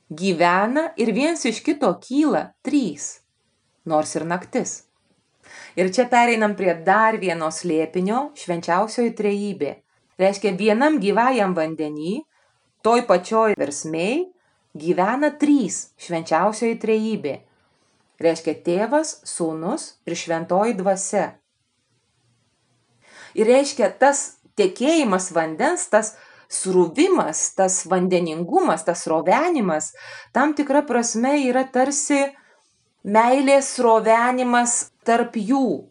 gyvena 0.09 0.89
ir 1.01 1.11
viens 1.15 1.43
iš 1.45 1.61
kito 1.65 1.89
kyla 2.01 2.53
trys, 2.63 3.21
nors 3.85 4.15
ir 4.15 4.25
naktis. 4.27 4.83
Ir 5.75 5.91
čia 5.91 6.05
pereinam 6.07 6.55
prie 6.55 6.73
dar 6.87 7.17
vieno 7.19 7.49
slėpinio- 7.51 8.29
švenčiausioji 8.41 9.11
trejybė. 9.15 9.75
Reiškia, 10.19 10.55
vienam 10.55 10.99
gyvajam 11.03 11.53
vandenį, 11.55 12.23
toj 12.81 13.01
pačioj 13.07 13.55
versmei, 13.59 14.31
gyvena 14.75 15.31
trys 15.39 15.91
švenčiausioji 15.99 16.79
trejybė. 16.79 17.35
Reiškia 18.19 18.53
tėvas, 18.63 19.19
sūnus 19.27 19.95
ir 20.07 20.15
šventoji 20.15 20.77
dvasia. 20.79 21.33
Ir 23.35 23.45
reiškia, 23.51 23.91
tas 23.99 24.37
tekėjimas 24.55 25.33
vandens, 25.35 25.89
tas 25.91 26.15
sruvimas, 26.47 27.49
tas 27.57 27.83
vandeningumas, 27.85 28.85
tas 28.87 29.03
rovenimas, 29.11 29.91
tam 30.31 30.53
tikra 30.55 30.85
prasme 30.87 31.35
yra 31.49 31.65
tarsi 31.67 32.21
meilės 33.03 33.75
rovenimas 33.83 34.94
tarp 35.05 35.37
jų, 35.37 35.85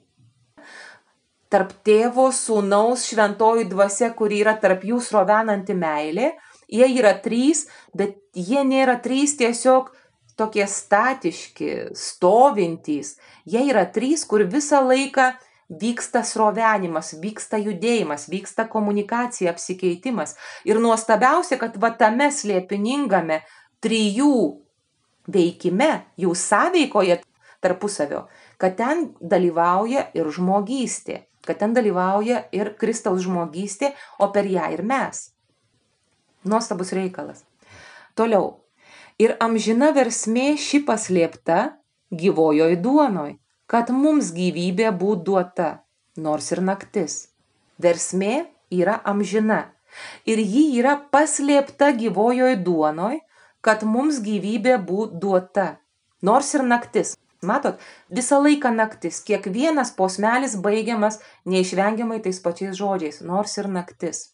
tarp 1.52 1.72
tėvo, 1.86 2.30
sūnaus, 2.34 3.06
šventoji 3.10 3.68
dvasia, 3.70 4.10
kuri 4.18 4.42
yra 4.42 4.56
tarp 4.60 4.84
jų 4.86 5.00
srovenanti 5.02 5.76
meilė. 5.78 6.32
Jie 6.68 6.88
yra 6.98 7.12
trys, 7.22 7.66
bet 7.94 8.16
jie 8.34 8.64
nėra 8.66 8.96
trys 9.04 9.36
tiesiog 9.38 9.92
tokie 10.38 10.66
statiški, 10.66 11.70
stovintys. 11.94 13.14
Jie 13.46 13.66
yra 13.70 13.84
trys, 13.86 14.24
kur 14.26 14.42
visą 14.50 14.80
laiką 14.82 15.30
vyksta 15.68 16.24
srovenimas, 16.26 17.14
vyksta 17.22 17.60
judėjimas, 17.62 18.26
vyksta 18.32 18.66
komunikacija, 18.70 19.52
apsikeitimas. 19.54 20.34
Ir 20.66 20.80
nuostabiausia, 20.82 21.58
kad 21.60 21.78
va 21.80 21.92
tame 21.98 22.30
slėpiningame 22.34 23.42
trijų 23.84 24.34
veikime, 25.30 25.92
jų 26.20 26.34
sąveikoje 26.36 27.20
tarpusavio, 27.64 28.26
kad 28.58 28.76
ten 28.78 29.08
dalyvauja 29.20 30.08
ir 30.14 30.30
žmogystė 30.34 31.24
kad 31.44 31.58
ten 31.60 31.74
dalyvauja 31.76 32.44
ir 32.56 32.72
Kristaus 32.80 33.24
žmogystė, 33.24 33.92
o 34.18 34.30
per 34.32 34.48
ją 34.48 34.70
ir 34.74 34.82
mes. 34.86 35.30
Nuostabus 36.44 36.92
reikalas. 36.96 37.44
Toliau. 38.16 38.60
Ir 39.20 39.36
amžina 39.42 39.92
versmė 39.94 40.54
ši 40.58 40.82
paslėpta 40.88 41.76
gyvojoj 42.10 42.76
duonoj, 42.82 43.36
kad 43.70 43.92
mums 43.94 44.32
gyvybė 44.34 44.90
būtų 44.98 45.24
duota, 45.28 45.68
nors 46.16 46.50
ir 46.52 46.62
naktis. 46.64 47.28
Versmė 47.78 48.46
yra 48.70 48.98
amžina. 49.04 49.70
Ir 50.26 50.42
ji 50.42 50.66
yra 50.80 50.96
paslėpta 51.14 51.92
gyvojoj 51.94 52.58
duonoj, 52.66 53.20
kad 53.64 53.84
mums 53.86 54.18
gyvybė 54.24 54.80
būtų 54.82 55.20
duota, 55.22 55.68
nors 56.22 56.50
ir 56.58 56.66
naktis. 56.66 57.14
Matot, 57.46 57.80
visą 58.10 58.40
laiką 58.42 58.72
naktis, 58.74 59.20
kiekvienas 59.26 59.92
posmelis 59.98 60.56
baigiamas 60.64 61.20
neišvengiamai 61.48 62.20
tais 62.24 62.40
pačiais 62.44 62.76
žodžiais, 62.78 63.20
nors 63.22 63.58
ir 63.60 63.70
naktis. 63.70 64.30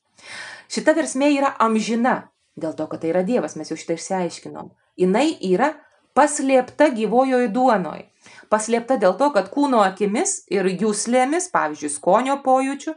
Šita 0.71 0.95
versmė 0.97 1.33
yra 1.37 1.55
amžina, 1.59 2.31
dėl 2.61 2.77
to, 2.79 2.87
kad 2.91 3.03
tai 3.03 3.13
yra 3.13 3.25
Dievas, 3.27 3.57
mes 3.59 3.71
jau 3.71 3.79
šitą 3.79 3.97
išsiaiškinom. 3.99 4.71
Jis 5.01 5.35
yra 5.51 5.73
paslėpta 6.15 6.91
gyvojoj 6.95 7.49
duonoj. 7.55 8.07
Paslėpta 8.53 8.99
dėl 9.01 9.17
to, 9.17 9.31
kad 9.35 9.49
kūno 9.55 9.81
akimis 9.85 10.45
ir 10.53 10.67
jūslėmis, 10.69 11.49
pavyzdžiui, 11.55 11.93
skonio 11.95 12.37
pojūčių, 12.45 12.95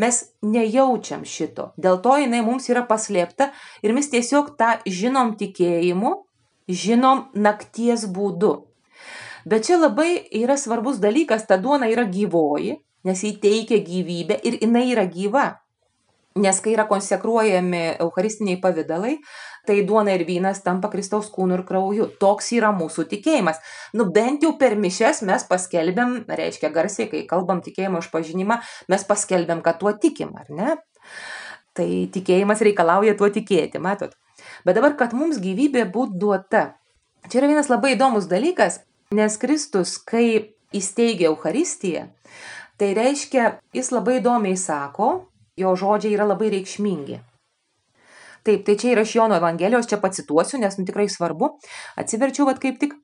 mes 0.00 0.20
nejaučiam 0.42 1.26
šito. 1.28 1.72
Dėl 1.76 2.00
to 2.04 2.16
jinai 2.22 2.40
mums 2.46 2.68
yra 2.72 2.84
paslėpta 2.88 3.50
ir 3.82 3.92
mes 3.92 4.08
tiesiog 4.12 4.54
tą 4.56 4.76
žinom 4.86 5.34
tikėjimu, 5.40 6.14
žinom 6.68 7.26
nakties 7.34 8.06
būdu. 8.08 8.54
Bet 9.48 9.66
čia 9.66 9.78
labai 9.80 10.22
yra 10.38 10.56
svarbus 10.60 11.00
dalykas, 11.02 11.46
ta 11.48 11.58
duona 11.58 11.88
yra 11.90 12.04
gyvoji, 12.06 12.76
nes 13.06 13.24
jį 13.26 13.32
teikia 13.42 13.80
gyvybę 13.82 14.38
ir 14.46 14.60
jinai 14.62 14.86
yra 14.92 15.06
gyva. 15.10 15.46
Nes 16.38 16.62
kai 16.64 16.72
yra 16.72 16.86
konsekruojami 16.88 17.80
eucharistiniai 18.00 18.56
pavydalai, 18.62 19.18
tai 19.68 19.82
duona 19.84 20.14
ir 20.16 20.24
vynas 20.24 20.62
tampa 20.64 20.88
Kristaus 20.92 21.28
kūnu 21.34 21.58
ir 21.58 21.64
krauju. 21.68 22.06
Toks 22.22 22.48
yra 22.56 22.70
mūsų 22.72 23.04
tikėjimas. 23.10 23.60
Nu 23.98 24.06
bent 24.14 24.46
jau 24.46 24.54
per 24.58 24.78
mišes 24.80 25.20
mes 25.28 25.44
paskelbėm, 25.50 26.22
reiškia 26.30 26.72
garsiai, 26.72 27.10
kai 27.10 27.26
kalbam 27.28 27.60
tikėjimo 27.64 28.00
išpažinimą, 28.00 28.58
mes 28.88 29.04
paskelbėm, 29.10 29.60
kad 29.66 29.82
tuo 29.82 29.92
tikim, 29.92 30.32
ar 30.38 30.48
ne? 30.48 30.78
Tai 31.76 31.88
tikėjimas 32.14 32.64
reikalauja 32.64 33.16
tuo 33.18 33.28
tikėti, 33.32 33.80
matot. 33.82 34.16
Bet 34.64 34.78
dabar, 34.78 34.96
kad 34.96 35.12
mums 35.16 35.40
gyvybė 35.42 35.84
būtų 35.92 36.18
duota. 36.20 36.64
Čia 37.28 37.42
yra 37.42 37.52
vienas 37.52 37.68
labai 37.70 37.94
įdomus 37.94 38.24
dalykas, 38.30 38.80
Nes 39.12 39.36
Kristus, 39.36 39.98
kai 40.08 40.54
įsteigė 40.72 41.28
Euharistiją, 41.28 42.06
tai 42.80 42.94
reiškia, 42.96 43.58
jis 43.76 43.92
labai 43.92 44.18
įdomiai 44.22 44.56
sako, 44.56 45.10
jo 45.60 45.74
žodžiai 45.76 46.14
yra 46.16 46.26
labai 46.30 46.48
reikšmingi. 46.54 47.18
Taip, 48.42 48.64
tai 48.66 48.74
čia 48.80 48.94
yra 48.94 49.04
iš 49.06 49.14
Jono 49.14 49.36
Evangelijos, 49.38 49.86
čia 49.86 50.00
pacituosiu, 50.02 50.58
nes 50.58 50.74
nu, 50.78 50.86
tikrai 50.88 51.06
svarbu. 51.12 51.52
Atsiverčiau, 52.00 52.48
vad 52.48 52.58
kaip 52.62 52.80
tik. 52.80 52.96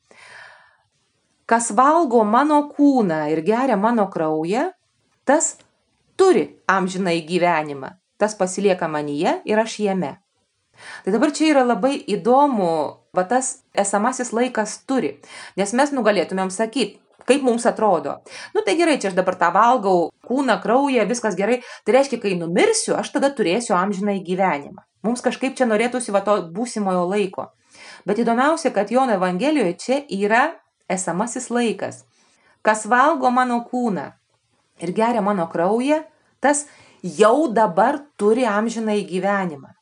Kas 1.48 1.70
valgo 1.76 2.24
mano 2.26 2.64
kūną 2.72 3.20
ir 3.32 3.44
geria 3.46 3.76
mano 3.78 4.08
kraują, 4.10 4.66
tas 5.28 5.54
turi 6.18 6.48
amžinai 6.66 7.20
gyvenimą. 7.28 7.94
Tas 8.18 8.34
pasilieka 8.34 8.88
manyje 8.90 9.38
ir 9.46 9.60
aš 9.62 9.78
jame. 9.84 10.16
Tai 11.04 11.14
dabar 11.14 11.32
čia 11.34 11.52
yra 11.52 11.66
labai 11.66 11.96
įdomu, 12.14 12.72
va 13.16 13.24
tas 13.28 13.58
esamasis 13.78 14.32
laikas 14.36 14.80
turi, 14.88 15.16
nes 15.58 15.74
mes 15.74 15.94
nugalėtumėm 15.94 16.52
sakyti, 16.54 17.00
kaip 17.28 17.44
mums 17.44 17.66
atrodo. 17.68 18.18
Nu 18.54 18.64
tai 18.64 18.76
gerai, 18.78 18.96
čia 19.00 19.10
aš 19.10 19.18
dabar 19.18 19.36
tą 19.40 19.50
valgau, 19.52 20.08
kūną, 20.28 20.58
kraują, 20.62 21.04
viskas 21.08 21.36
gerai. 21.36 21.60
Tai 21.84 21.96
reiškia, 21.98 22.20
kai 22.22 22.34
numirsiu, 22.40 22.96
aš 22.96 23.12
tada 23.16 23.30
turėsiu 23.36 23.76
amžiną 23.76 24.16
į 24.20 24.24
gyvenimą. 24.30 24.84
Mums 25.06 25.22
kažkaip 25.24 25.56
čia 25.58 25.68
norėtųsi 25.68 26.14
va 26.14 26.24
to 26.26 26.40
būsimojo 26.54 27.04
laiko. 27.10 27.50
Bet 28.08 28.20
įdomiausia, 28.22 28.72
kad 28.74 28.90
Jono 28.90 29.14
Evangelijoje 29.18 29.76
čia 29.78 30.00
yra 30.08 30.44
esamasis 30.90 31.50
laikas. 31.52 32.02
Kas 32.64 32.86
valgo 32.88 33.30
mano 33.30 33.60
kūną 33.68 34.08
ir 34.82 34.94
geria 34.96 35.22
mano 35.22 35.46
kraują, 35.52 36.02
tas 36.40 36.66
jau 37.02 37.48
dabar 37.52 38.00
turi 38.18 38.46
amžiną 38.48 38.96
į 38.98 39.04
gyvenimą. 39.12 39.77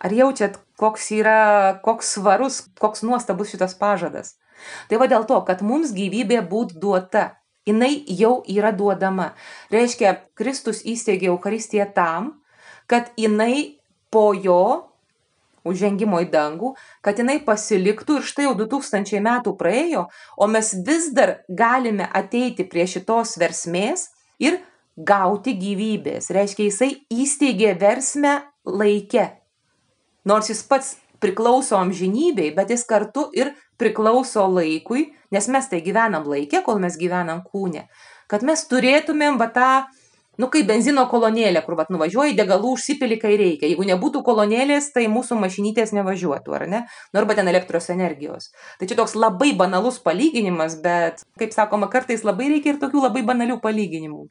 Ar 0.00 0.14
jaučiat, 0.16 0.56
koks 0.80 1.10
yra, 1.12 1.80
koks 1.84 2.14
svarus, 2.16 2.62
koks 2.80 3.04
nuostabus 3.04 3.52
šitas 3.52 3.76
pažadas? 3.76 4.38
Tai 4.88 5.00
va 5.00 5.08
dėl 5.10 5.26
to, 5.28 5.40
kad 5.44 5.60
mums 5.64 5.92
gyvybė 5.96 6.40
būtų 6.48 6.80
duota. 6.80 7.26
Jis 7.68 8.06
jau 8.18 8.40
yra 8.48 8.72
duodama. 8.74 9.34
Reiškia, 9.70 10.16
Kristus 10.34 10.80
įsteigė 10.88 11.28
Euharistiją 11.30 11.84
tam, 11.94 12.40
kad 12.90 13.12
jinai 13.20 13.78
po 14.10 14.32
jo 14.34 14.90
užžengimo 15.68 16.22
į 16.24 16.30
dangų, 16.32 16.72
kad 17.04 17.20
jinai 17.20 17.36
pasiliktų 17.44 18.18
ir 18.18 18.26
štai 18.26 18.46
jau 18.48 18.54
2000 18.58 19.20
metų 19.22 19.54
praėjo, 19.60 20.06
o 20.36 20.48
mes 20.50 20.72
vis 20.86 21.10
dar 21.14 21.36
galime 21.46 22.08
ateiti 22.16 22.64
prie 22.64 22.88
šitos 22.88 23.36
versmės 23.40 24.08
ir 24.40 24.58
gauti 24.96 25.54
gyvybės. 25.60 26.32
Reiškia, 26.34 26.70
jisai 26.70 26.90
įsteigė 27.12 27.76
versmę 27.80 28.40
laike, 28.64 29.28
nors 30.24 30.50
jis 30.50 30.62
pats 30.68 30.96
priklauso 31.20 31.76
amžinybei, 31.76 32.50
bet 32.56 32.72
jis 32.72 32.84
kartu 32.88 33.28
ir 33.36 33.52
priklauso 33.80 34.46
laikui, 34.48 35.10
nes 35.32 35.48
mes 35.48 35.68
tai 35.68 35.82
gyvenam 35.84 36.26
laikė, 36.28 36.62
kol 36.64 36.80
mes 36.82 36.96
gyvenam 37.00 37.42
kūne, 37.44 37.86
kad 38.30 38.44
mes 38.46 38.64
turėtumėm 38.70 39.38
va 39.40 39.50
tą 39.52 39.70
nu 40.40 40.48
kaip 40.52 40.68
benzino 40.68 41.04
kolonėlė, 41.10 41.60
kur 41.66 41.76
vat 41.78 41.90
nuvažiuoji, 41.92 42.36
degalų 42.38 42.74
užsipili, 42.76 43.18
kai 43.20 43.34
reikia. 43.40 43.68
Jeigu 43.68 43.84
nebūtų 43.90 44.22
kolonėlės, 44.26 44.90
tai 44.94 45.04
mūsų 45.12 45.36
mašinytės 45.40 45.92
nevažiuotų, 45.96 46.54
ar 46.56 46.66
ne? 46.70 46.82
Nu 47.12 47.20
arba 47.22 47.36
ten 47.38 47.50
elektros 47.50 47.90
energijos. 47.92 48.50
Tai 48.80 48.88
čia 48.90 48.96
toks 48.98 49.16
labai 49.18 49.52
banalus 49.58 50.00
palyginimas, 50.02 50.78
bet, 50.82 51.24
kaip 51.40 51.54
sakoma, 51.56 51.90
kartais 51.92 52.24
labai 52.26 52.48
reikia 52.54 52.74
ir 52.74 52.80
tokių 52.82 53.04
labai 53.06 53.24
banalių 53.26 53.60
palyginimų. 53.62 54.24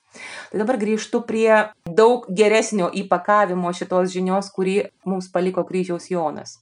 Tai 0.52 0.64
dabar 0.64 0.80
grįžtu 0.82 1.22
prie 1.30 1.52
daug 1.86 2.26
geresnio 2.42 2.90
įpakavimo 3.04 3.74
šitos 3.76 4.12
žinios, 4.16 4.52
kurį 4.56 4.80
mums 5.06 5.30
paliko 5.34 5.66
kryžiaus 5.68 6.10
Jonas. 6.12 6.58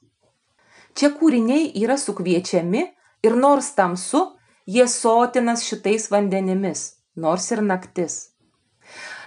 Čia 0.98 1.12
kūriniai 1.14 1.70
yra 1.78 1.96
sukviečiami 2.02 2.88
ir 3.28 3.36
nors 3.38 3.70
tamsu, 3.78 4.24
jie 4.66 4.88
sotinas 4.90 5.64
šitais 5.68 6.10
vandenimis, 6.12 6.90
nors 7.16 7.52
ir 7.54 7.62
naktis. 7.62 8.37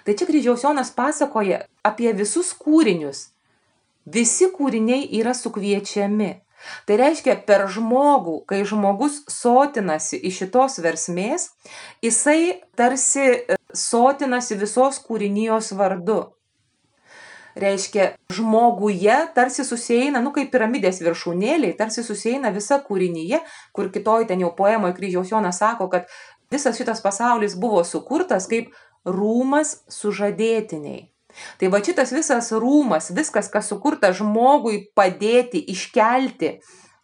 Tai 0.04 0.14
čia 0.16 0.28
kryžiaus 0.28 0.64
Jonas 0.64 0.92
pasakoja 0.96 1.64
apie 1.86 2.12
visus 2.16 2.52
kūrinius. 2.56 3.28
Visi 4.08 4.48
kūriniai 4.52 5.08
yra 5.20 5.34
sukviečiami. 5.36 6.30
Tai 6.84 6.96
reiškia, 7.00 7.38
per 7.48 7.64
žmogų, 7.72 8.42
kai 8.48 8.60
žmogus 8.68 9.22
sotinasi 9.32 10.18
iš 10.28 10.42
šitos 10.42 10.76
versmės, 10.84 11.48
jisai 12.04 12.60
tarsi 12.76 13.24
e, 13.24 13.56
sotinasi 13.72 14.58
visos 14.60 15.00
kūrinijos 15.06 15.72
vardu. 15.78 16.20
Reiškia, 17.60 18.12
žmoguje 18.32 19.16
tarsi 19.34 19.64
susieina, 19.66 20.20
nu 20.22 20.30
kaip 20.36 20.52
piramidės 20.52 21.00
viršūnėliai, 21.02 21.74
tarsi 21.78 22.04
susieina 22.06 22.52
visa 22.54 22.78
kūrinyje, 22.84 23.40
kur 23.74 23.88
kitoj 23.90 24.28
ten 24.28 24.44
jau 24.44 24.52
poemoje 24.56 24.94
kryžiaus 25.00 25.32
Jonas 25.32 25.58
sako, 25.58 25.88
kad 25.90 26.06
visas 26.52 26.78
šitas 26.78 27.02
pasaulis 27.02 27.56
buvo 27.58 27.82
sukurtas 27.84 28.46
kaip 28.50 28.70
rūmas 29.06 29.80
sužadėtiniai. 29.92 31.08
Tai 31.60 31.70
va 31.72 31.80
šitas 31.84 32.12
visas 32.12 32.50
rūmas, 32.52 33.12
viskas, 33.14 33.48
kas 33.52 33.70
sukurta 33.70 34.10
žmogui 34.16 34.90
padėti, 34.98 35.62
iškelti, 35.72 36.56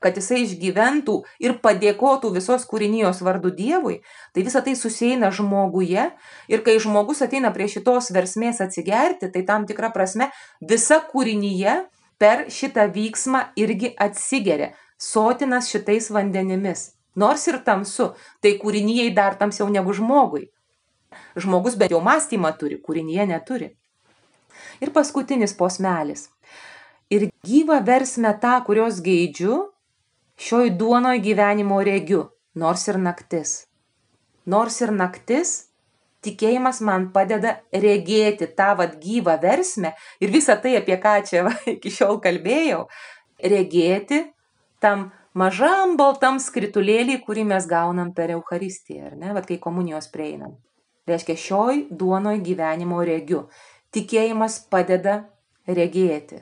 kad 0.02 0.18
jisai 0.18 0.42
išgyventų 0.44 1.16
ir 1.42 1.56
padėkotų 1.64 2.32
visos 2.34 2.66
kūrinijos 2.68 3.22
vardu 3.24 3.52
Dievui, 3.54 4.00
tai 4.34 4.44
visa 4.46 4.62
tai 4.62 4.76
susieina 4.76 5.30
žmoguje 5.34 6.08
ir 6.52 6.64
kai 6.66 6.76
žmogus 6.82 7.22
ateina 7.24 7.52
prie 7.54 7.68
šitos 7.72 8.12
versmės 8.14 8.60
atsigerti, 8.64 9.30
tai 9.32 9.44
tam 9.48 9.66
tikra 9.66 9.90
prasme 9.94 10.28
visa 10.60 11.00
kūrinyje 11.12 11.78
per 12.20 12.46
šitą 12.52 12.90
vyksmą 12.92 13.46
irgi 13.60 13.94
atsigeria, 13.96 14.74
sotinas 14.98 15.72
šitais 15.72 16.10
vandenimis. 16.12 16.92
Nors 17.16 17.46
ir 17.48 17.62
tamsu, 17.64 18.10
tai 18.44 18.58
kūrinyjei 18.60 19.14
dar 19.16 19.38
tamsiau 19.40 19.70
negu 19.72 19.94
žmogui. 19.96 20.50
Žmogus 21.36 21.76
bent 21.80 21.92
jau 21.94 22.00
mąstymą 22.04 22.52
turi, 22.60 22.80
kūrinyje 22.82 23.26
neturi. 23.32 23.70
Ir 24.80 24.92
paskutinis 24.94 25.54
posmelis. 25.56 26.28
Ir 27.12 27.28
gyvą 27.46 27.80
versmę 27.86 28.32
tą, 28.42 28.58
kurios 28.66 29.00
geidžiu, 29.04 29.60
šioj 30.36 30.72
duonoj 30.80 31.20
gyvenimo 31.22 31.78
regiu, 31.86 32.26
nors 32.54 32.88
ir 32.88 32.98
naktis. 32.98 33.66
Nors 34.46 34.80
ir 34.82 34.92
naktis, 34.94 35.66
tikėjimas 36.26 36.80
man 36.84 37.10
padeda 37.14 37.56
regėti 37.72 38.48
tą 38.58 38.72
vad 38.80 38.96
gyvą 39.02 39.36
versmę 39.42 39.92
ir 40.22 40.32
visą 40.34 40.56
tai, 40.62 40.76
apie 40.80 40.98
ką 41.02 41.14
čia 41.28 41.44
va, 41.46 41.54
iki 41.76 41.92
šiol 41.92 42.20
kalbėjau, 42.24 42.86
regėti 43.54 44.24
tam 44.82 45.10
mažam 45.36 45.96
baltam 46.00 46.40
skritulėlį, 46.42 47.20
kurį 47.26 47.46
mes 47.52 47.66
gaunam 47.70 48.12
per 48.16 48.34
Euharistiją, 48.36 49.12
ar 49.12 49.18
ne, 49.20 49.34
vad 49.36 49.48
kai 49.48 49.60
komunijos 49.62 50.10
prieinam. 50.12 50.56
Reiškia, 51.06 51.36
šioj 51.38 51.76
duonoj 51.94 52.40
gyvenimo 52.42 52.98
regiu. 53.06 53.44
Tikėjimas 53.94 54.58
padeda 54.70 55.20
regėti. 55.70 56.40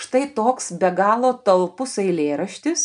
Štai 0.00 0.24
toks 0.34 0.72
be 0.80 0.88
galo 0.96 1.30
talpus 1.46 1.98
eilėraštis. 2.02 2.82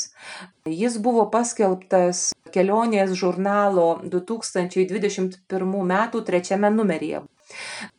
Jis 0.69 0.99
buvo 1.01 1.25
paskelbtas 1.33 2.27
kelionės 2.53 3.15
žurnalo 3.17 3.87
2021 4.13 5.73
metų 5.93 6.21
trečiame 6.27 6.69
numeryje. 6.75 7.23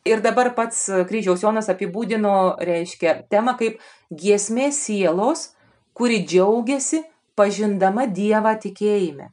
Ir 0.07 0.23
dabar 0.23 0.53
pats 0.55 0.85
kryžiaus 1.09 1.43
Jonas 1.43 1.67
apibūdino, 1.73 2.55
reiškia, 2.63 3.23
temą 3.31 3.57
kaip 3.59 3.81
giesmė 4.11 4.71
sielos, 4.71 5.49
kuri 5.97 6.21
džiaugiasi 6.23 7.03
pažindama 7.35 8.07
Dievą 8.07 8.55
tikėjime. 8.63 9.31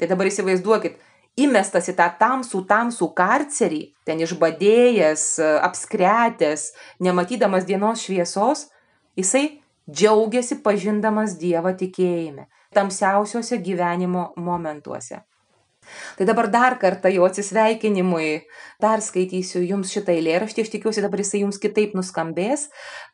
Tai 0.00 0.08
dabar 0.12 0.30
įsivaizduokit, 0.30 1.00
įmestas 1.44 1.88
į 1.92 1.96
tą 1.98 2.08
tamsų, 2.20 2.64
tamsų 2.70 3.10
karcerį, 3.16 3.80
ten 4.08 4.20
išbadėjęs, 4.24 5.24
apskretęs, 5.66 6.70
nematydamas 7.02 7.66
dienos 7.68 8.04
šviesos, 8.06 8.68
Jisai 9.20 9.60
džiaugiasi 9.90 10.60
pažindamas 10.64 11.34
Dievą 11.40 11.74
tikėjime, 11.78 12.46
tamsiausiuose 12.76 13.58
gyvenimo 13.64 14.30
momentuose. 14.38 15.24
Tai 16.16 16.26
dabar 16.28 16.46
dar 16.52 16.76
kartą 16.78 17.10
jau 17.10 17.24
atsisveikinimui 17.26 18.28
perskaitysiu 18.84 19.64
jums 19.66 19.90
šitą 19.90 20.14
eilėraštį, 20.14 20.64
aš 20.64 20.72
tikiuosi 20.76 21.04
dabar 21.04 21.24
jisai 21.24 21.42
jums 21.42 21.58
kitaip 21.58 21.96
nuskambės 21.98 22.68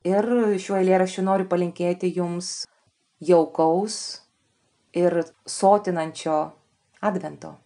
ir 0.04 0.28
šiuo 0.60 0.80
eilėraščiu 0.82 1.24
noriu 1.24 1.48
palinkėti 1.48 2.12
jums 2.18 2.66
jaukaus 3.24 4.00
ir 4.92 5.22
sotinančio 5.48 6.42
advento. 7.00 7.56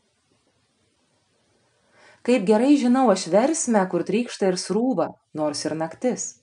Kaip 2.26 2.44
gerai 2.48 2.74
žinau 2.76 3.08
aš 3.12 3.30
versmę, 3.32 3.86
kur 3.88 4.04
trykšta 4.04 4.52
ir 4.52 4.60
srūva, 4.60 5.14
nors 5.34 5.64
ir 5.64 5.76
naktis 5.78 6.34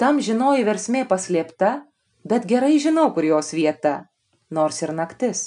tam 0.00 0.20
žinoji 0.24 0.64
versmė 0.64 1.04
paslėpta, 1.08 1.82
bet 2.24 2.46
gerai 2.48 2.78
žinau, 2.80 3.10
kur 3.12 3.26
jos 3.26 3.52
vieta, 3.52 4.08
nors 4.48 4.80
ir 4.80 4.94
naktis. 4.96 5.42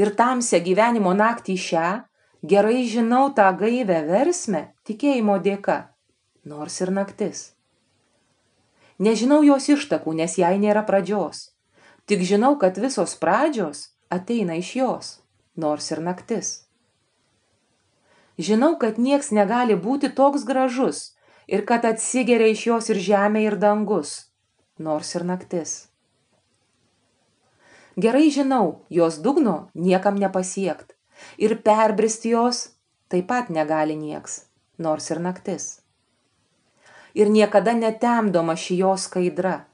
Ir 0.00 0.10
tamsią 0.18 0.58
gyvenimo 0.66 1.12
naktį 1.14 1.54
šią, 1.66 1.88
gerai 2.42 2.82
žinau 2.90 3.28
tą 3.36 3.46
gaivę 3.60 4.00
versmę 4.08 4.64
tikėjimo 4.88 5.38
dėka, 5.46 5.78
nors 6.42 6.80
ir 6.82 6.90
naktis. 6.90 7.52
Nežinau 9.02 9.40
jos 9.46 9.68
ištakų, 9.70 10.14
nes 10.18 10.34
jai 10.38 10.56
nėra 10.58 10.82
pradžios. 10.86 11.52
Tik 12.10 12.26
žinau, 12.26 12.56
kad 12.58 12.78
visos 12.82 13.14
pradžios 13.18 13.92
ateina 14.10 14.58
iš 14.58 14.74
jos, 14.80 15.14
nors 15.54 15.90
ir 15.94 16.02
naktis. 16.02 16.61
Žinau, 18.48 18.74
kad 18.82 18.98
nieks 18.98 19.30
negali 19.30 19.76
būti 19.78 20.10
toks 20.18 20.44
gražus, 20.48 21.00
ir 21.46 21.64
kad 21.68 21.84
atsigeria 21.84 22.50
iš 22.52 22.66
jos 22.66 22.90
ir 22.94 23.00
žemė 23.06 23.44
ir 23.46 23.56
dangus, 23.64 24.12
nors 24.78 25.14
ir 25.18 25.26
naktis. 25.28 25.74
Gerai 27.96 28.30
žinau, 28.32 28.84
jos 28.88 29.18
dugno 29.24 29.56
niekam 29.74 30.16
nepasiekt 30.16 30.94
ir 31.36 31.58
perbristi 31.62 32.32
jos 32.32 32.70
taip 33.12 33.28
pat 33.28 33.50
negali 33.52 33.96
nieks, 33.96 34.46
nors 34.78 35.10
ir 35.12 35.20
naktis. 35.20 35.82
Ir 37.14 37.28
niekada 37.28 37.74
netemdoma 37.76 38.56
ši 38.56 38.78
jos 38.80 39.04
skaidra. 39.10 39.66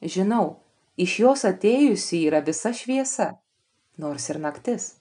Žinau, 0.00 0.60
iš 0.96 1.18
jos 1.24 1.42
atėjusi 1.48 2.22
yra 2.28 2.40
visa 2.46 2.70
šviesa, 2.70 3.32
nors 3.98 4.30
ir 4.30 4.38
naktis. 4.38 4.94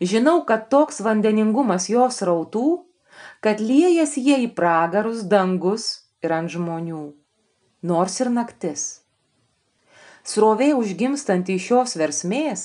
Žinau, 0.00 0.42
kad 0.48 0.68
toks 0.72 1.00
vandeningumas 1.04 1.88
jos 1.88 2.20
rautų 2.26 2.86
kad 3.40 3.60
liejas 3.60 4.16
jie 4.18 4.38
į 4.44 4.50
pragarus, 4.56 5.24
dangus 5.30 5.86
ir 6.24 6.34
ant 6.36 6.52
žmonių, 6.52 7.02
nors 7.86 8.20
ir 8.22 8.32
naktis. 8.32 8.86
Srovė 10.26 10.72
užgimstanti 10.74 11.54
iš 11.54 11.68
šios 11.70 11.96
versmės, 12.00 12.64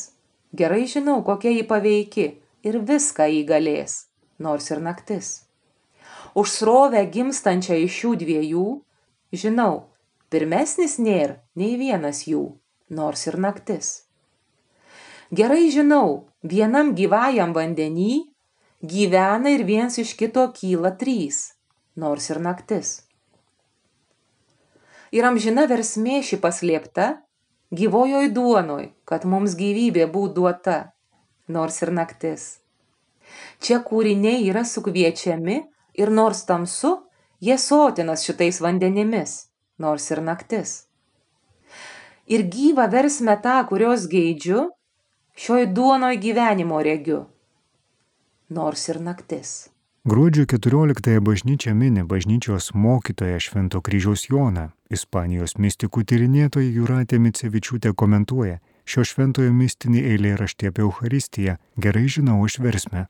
gerai 0.57 0.87
žinau, 0.89 1.19
kokia 1.27 1.53
jį 1.53 1.65
paveiki 1.69 2.27
ir 2.65 2.79
viską 2.87 3.29
įgalės, 3.41 4.07
nors 4.41 4.71
ir 4.73 4.81
naktis. 4.81 5.31
Už 6.33 6.49
srovę 6.49 7.03
gimstančią 7.13 7.77
iš 7.85 7.99
šių 8.01 8.13
dviejų, 8.23 8.67
žinau, 9.35 9.85
pirmesnis 10.33 10.97
nėra 10.97 11.41
nei 11.59 11.75
vienas 11.77 12.25
jų, 12.25 12.47
nors 12.89 13.27
ir 13.27 13.37
naktis. 13.37 13.91
Gerai 15.31 15.69
žinau, 15.71 16.27
vienam 16.43 16.89
gyvajam 16.91 17.53
vandenį 17.55 18.15
gyvena 18.83 19.53
ir 19.55 19.61
viens 19.63 19.95
iš 20.01 20.15
kito 20.19 20.43
kyla 20.51 20.91
trys, 20.99 21.53
nors 21.95 22.27
ir 22.33 22.41
naktis. 22.43 22.89
Ir 25.15 25.27
amžina 25.27 25.67
versmė 25.71 26.21
ši 26.27 26.39
paslėpta, 26.43 27.05
gyvojoj 27.71 28.27
duonoj, 28.35 28.89
kad 29.07 29.23
mums 29.23 29.55
gyvybė 29.55 30.09
būtų 30.11 30.35
duota, 30.35 30.75
nors 31.47 31.79
ir 31.79 31.93
naktis. 31.95 32.59
Čia 33.63 33.79
kūriniai 33.87 34.43
yra 34.49 34.65
sukviečiami 34.67 35.57
ir 35.95 36.11
nors 36.11 36.43
tamsu, 36.43 36.97
jie 37.39 37.55
sotinas 37.55 38.27
šitais 38.27 38.59
vandenimis, 38.59 39.47
nors 39.79 40.11
ir 40.11 40.19
naktis. 40.19 40.75
Ir 42.27 42.43
gyvą 42.51 42.91
versmę 42.91 43.39
tą, 43.43 43.61
kurios 43.71 44.09
geidžiu, 44.11 44.67
šioj 45.35 45.67
duonoj 45.75 46.17
gyvenimo 46.17 46.81
regiu, 46.83 47.25
nors 48.49 48.89
ir 48.89 49.01
naktis. 49.01 49.69
Gruodžio 50.03 50.45
14-ąją 50.45 51.21
bažnyčia 51.21 51.73
mini 51.73 52.03
bažnyčios 52.03 52.73
mokytoją 52.73 53.39
Švento 53.39 53.81
kryžiaus 53.85 54.25
Joną. 54.29 54.71
Ispanijos 54.89 55.53
mistikų 55.61 56.01
tyrinėtoja 56.09 56.71
Juratė 56.73 57.19
Micevičiūtė 57.21 57.93
komentuoja, 57.93 58.57
šio 58.89 59.05
šventojo 59.05 59.53
mistinį 59.53 60.01
eilėraštį 60.15 60.71
apie 60.71 60.83
Euharistiją 60.87 61.55
gerai 61.77 62.07
žinau 62.09 62.39
iš 62.49 62.57
versmę. 62.65 63.05